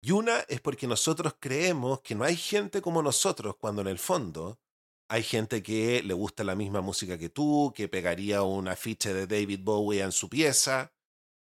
Y 0.00 0.12
una 0.12 0.38
es 0.46 0.60
porque 0.60 0.86
nosotros 0.86 1.34
creemos 1.40 2.02
que 2.02 2.14
no 2.14 2.22
hay 2.22 2.36
gente 2.36 2.80
como 2.80 3.02
nosotros, 3.02 3.56
cuando 3.56 3.82
en 3.82 3.88
el 3.88 3.98
fondo 3.98 4.60
hay 5.08 5.24
gente 5.24 5.60
que 5.60 6.04
le 6.04 6.14
gusta 6.14 6.44
la 6.44 6.54
misma 6.54 6.82
música 6.82 7.18
que 7.18 7.30
tú, 7.30 7.72
que 7.74 7.88
pegaría 7.88 8.44
un 8.44 8.68
afiche 8.68 9.12
de 9.12 9.26
David 9.26 9.62
Bowie 9.64 10.00
en 10.00 10.12
su 10.12 10.28
pieza. 10.28 10.92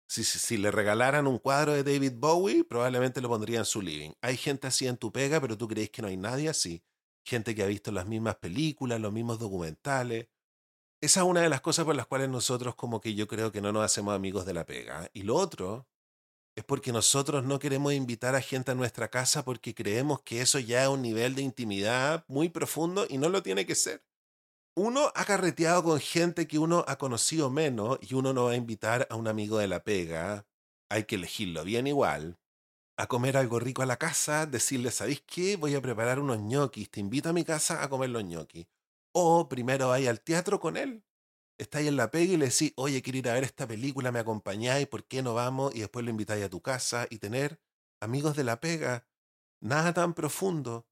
Si, 0.10 0.26
si, 0.26 0.40
si, 0.40 0.58
le 0.58 0.72
regalaran 0.72 1.26
un 1.26 1.40
cuadro 1.40 1.72
de 1.72 1.86
David 1.86 2.16
Bowie, 2.18 2.66
probablemente 2.66 3.22
lo 3.22 3.30
pondría 3.30 3.60
en 3.60 3.66
su 3.66 3.82
living. 3.82 4.12
Hay 4.20 4.36
gente 4.36 4.68
así 4.68 4.88
en 4.88 4.98
tu 4.98 5.14
pega, 5.14 5.40
pero 5.40 5.58
tú 5.58 5.70
crees 5.70 5.90
que 5.90 6.02
no 6.02 6.10
hay 6.10 6.18
nadie 6.18 6.50
así. 6.50 6.84
Gente 7.24 7.56
que 7.56 7.64
ha 7.64 7.68
visto 7.68 7.94
las 7.94 8.08
mismas 8.08 8.36
películas, 8.36 9.00
los 9.00 9.14
mismos 9.14 9.40
documentales, 9.40 10.28
esa 11.06 11.22
es 11.22 11.26
una 11.26 11.42
de 11.42 11.50
las 11.50 11.62
cosas 11.62 11.86
por 11.86 11.96
las 11.96 12.08
cuales 12.08 12.30
nosotros 12.30 12.76
como 12.76 13.02
que 13.02 13.16
yo 13.16 13.28
creo 13.28 13.52
que 13.52 13.62
no 13.62 13.72
nos 13.72 13.84
hacemos 13.84 14.16
amigos 14.16 14.46
de 14.46 14.54
la 14.54 14.66
pega. 14.66 15.10
Y 15.14 15.24
lo 15.24 15.36
otro 15.36 15.88
es 16.56 16.64
porque 16.64 16.92
nosotros 16.92 17.44
no 17.44 17.60
queremos 17.60 17.94
invitar 17.94 18.36
a 18.36 18.42
gente 18.42 18.72
a 18.72 18.76
nuestra 18.76 19.10
casa 19.10 19.44
porque 19.44 19.76
creemos 19.76 20.22
que 20.22 20.42
eso 20.42 20.58
ya 20.60 20.84
es 20.84 20.90
un 20.90 21.02
nivel 21.02 21.36
de 21.36 21.42
intimidad 21.42 22.24
muy 22.28 22.50
profundo 22.50 23.06
y 23.10 23.18
no 23.18 23.30
lo 23.30 23.44
tiene 23.44 23.66
que 23.66 23.76
ser. 23.76 24.04
Uno 24.78 25.12
ha 25.16 25.26
carreteado 25.26 25.84
con 25.84 26.00
gente 26.00 26.48
que 26.48 26.60
uno 26.60 26.84
ha 26.88 26.98
conocido 26.98 27.50
menos 27.50 27.98
y 28.02 28.14
uno 28.14 28.34
no 28.34 28.46
va 28.46 28.52
a 28.52 28.56
invitar 28.56 29.08
a 29.10 29.16
un 29.16 29.28
amigo 29.28 29.58
de 29.58 29.68
la 29.68 29.84
pega. 29.84 30.46
Hay 30.90 31.06
que 31.06 31.16
elegirlo 31.16 31.64
bien 31.64 31.88
igual. 31.88 32.38
A 32.98 33.08
comer 33.08 33.38
algo 33.38 33.60
rico 33.60 33.82
a 33.82 33.86
la 33.86 33.98
casa, 33.98 34.46
decirle, 34.46 34.92
¿sabéis 34.92 35.22
qué? 35.26 35.58
Voy 35.58 35.76
a 35.76 35.82
preparar 35.82 36.20
unos 36.20 36.40
ñoquis, 36.40 36.90
te 36.90 37.02
invito 37.02 37.30
a 37.30 37.34
mi 37.34 37.44
casa 37.44 37.84
a 37.84 37.90
comer 37.90 38.10
los 38.10 38.24
ñoquis. 38.24 38.68
O 39.18 39.48
primero 39.48 39.88
vais 39.88 40.10
al 40.10 40.20
teatro 40.20 40.60
con 40.60 40.76
él. 40.76 41.02
Estáis 41.58 41.88
en 41.88 41.96
la 41.96 42.12
pega 42.12 42.34
y 42.34 42.38
le 42.38 42.50
decís, 42.50 42.74
oye, 42.76 43.02
quiero 43.02 43.20
ir 43.20 43.30
a 43.30 43.34
ver 43.34 43.46
esta 43.46 43.66
película, 43.66 44.12
me 44.12 44.20
acompañáis, 44.20 44.88
¿por 44.88 45.06
qué 45.06 45.24
no 45.24 45.34
vamos? 45.34 45.74
Y 45.74 45.80
después 45.80 46.04
lo 46.04 46.12
invitáis 46.12 46.44
a 46.44 46.50
tu 46.50 46.62
casa 46.62 47.08
y 47.10 47.20
tener 47.20 47.62
amigos 48.02 48.36
de 48.36 48.44
la 48.44 48.60
pega. 48.60 49.08
Nada 49.62 49.94
tan 49.94 50.14
profundo, 50.14 50.86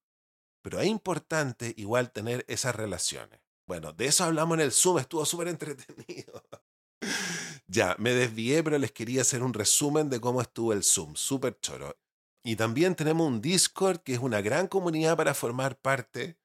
pero 0.62 0.80
es 0.80 0.88
importante 0.88 1.74
igual 1.76 2.14
tener 2.14 2.46
esas 2.48 2.74
relaciones. 2.74 3.42
Bueno, 3.68 3.92
de 3.92 4.06
eso 4.06 4.24
hablamos 4.24 4.56
en 4.56 4.62
el 4.62 4.72
Zoom, 4.72 5.00
estuvo 5.00 5.26
súper 5.26 5.50
entretenido. 5.50 6.46
ya, 7.68 7.98
me 8.00 8.14
desvié, 8.14 8.64
pero 8.64 8.78
les 8.78 8.94
quería 8.94 9.24
hacer 9.24 9.44
un 9.44 9.54
resumen 9.54 10.10
de 10.10 10.22
cómo 10.22 10.42
estuvo 10.42 10.72
el 10.72 10.86
Zoom, 10.86 11.16
súper 11.18 11.60
choro. 11.60 11.98
Y 12.42 12.56
también 12.56 12.96
tenemos 12.96 13.28
un 13.28 13.42
Discord 13.42 14.00
que 14.00 14.14
es 14.14 14.20
una 14.20 14.40
gran 14.40 14.68
comunidad 14.68 15.18
para 15.18 15.34
formar 15.34 15.78
parte 15.78 16.38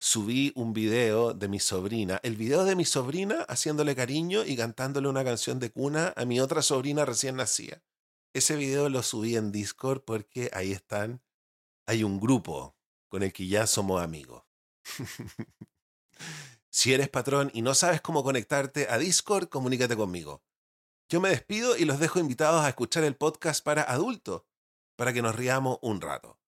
subí 0.00 0.52
un 0.56 0.72
video 0.72 1.34
de 1.34 1.46
mi 1.46 1.60
sobrina, 1.60 2.18
el 2.22 2.34
video 2.34 2.64
de 2.64 2.74
mi 2.74 2.86
sobrina 2.86 3.44
haciéndole 3.48 3.94
cariño 3.94 4.44
y 4.44 4.56
cantándole 4.56 5.08
una 5.08 5.22
canción 5.22 5.60
de 5.60 5.70
cuna 5.70 6.14
a 6.16 6.24
mi 6.24 6.40
otra 6.40 6.62
sobrina 6.62 7.04
recién 7.04 7.36
nacida. 7.36 7.82
Ese 8.32 8.56
video 8.56 8.88
lo 8.88 9.02
subí 9.02 9.36
en 9.36 9.52
Discord 9.52 10.02
porque 10.02 10.50
ahí 10.54 10.72
están, 10.72 11.22
hay 11.86 12.02
un 12.02 12.18
grupo 12.18 12.76
con 13.08 13.22
el 13.22 13.32
que 13.32 13.46
ya 13.46 13.66
somos 13.66 14.02
amigos. 14.02 14.42
si 16.70 16.94
eres 16.94 17.10
patrón 17.10 17.50
y 17.52 17.60
no 17.60 17.74
sabes 17.74 18.00
cómo 18.00 18.24
conectarte 18.24 18.88
a 18.88 18.96
Discord, 18.96 19.48
comunícate 19.48 19.96
conmigo. 19.96 20.42
Yo 21.10 21.20
me 21.20 21.28
despido 21.28 21.76
y 21.76 21.84
los 21.84 21.98
dejo 21.98 22.20
invitados 22.20 22.64
a 22.64 22.68
escuchar 22.68 23.04
el 23.04 23.16
podcast 23.16 23.62
para 23.62 23.82
adultos, 23.82 24.44
para 24.96 25.12
que 25.12 25.22
nos 25.22 25.34
riamos 25.34 25.78
un 25.82 26.00
rato. 26.00 26.38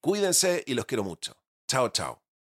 Cuídense 0.00 0.62
y 0.66 0.74
los 0.74 0.84
quiero 0.84 1.04
mucho. 1.04 1.36
Chao, 1.68 1.88
chao. 1.90 2.27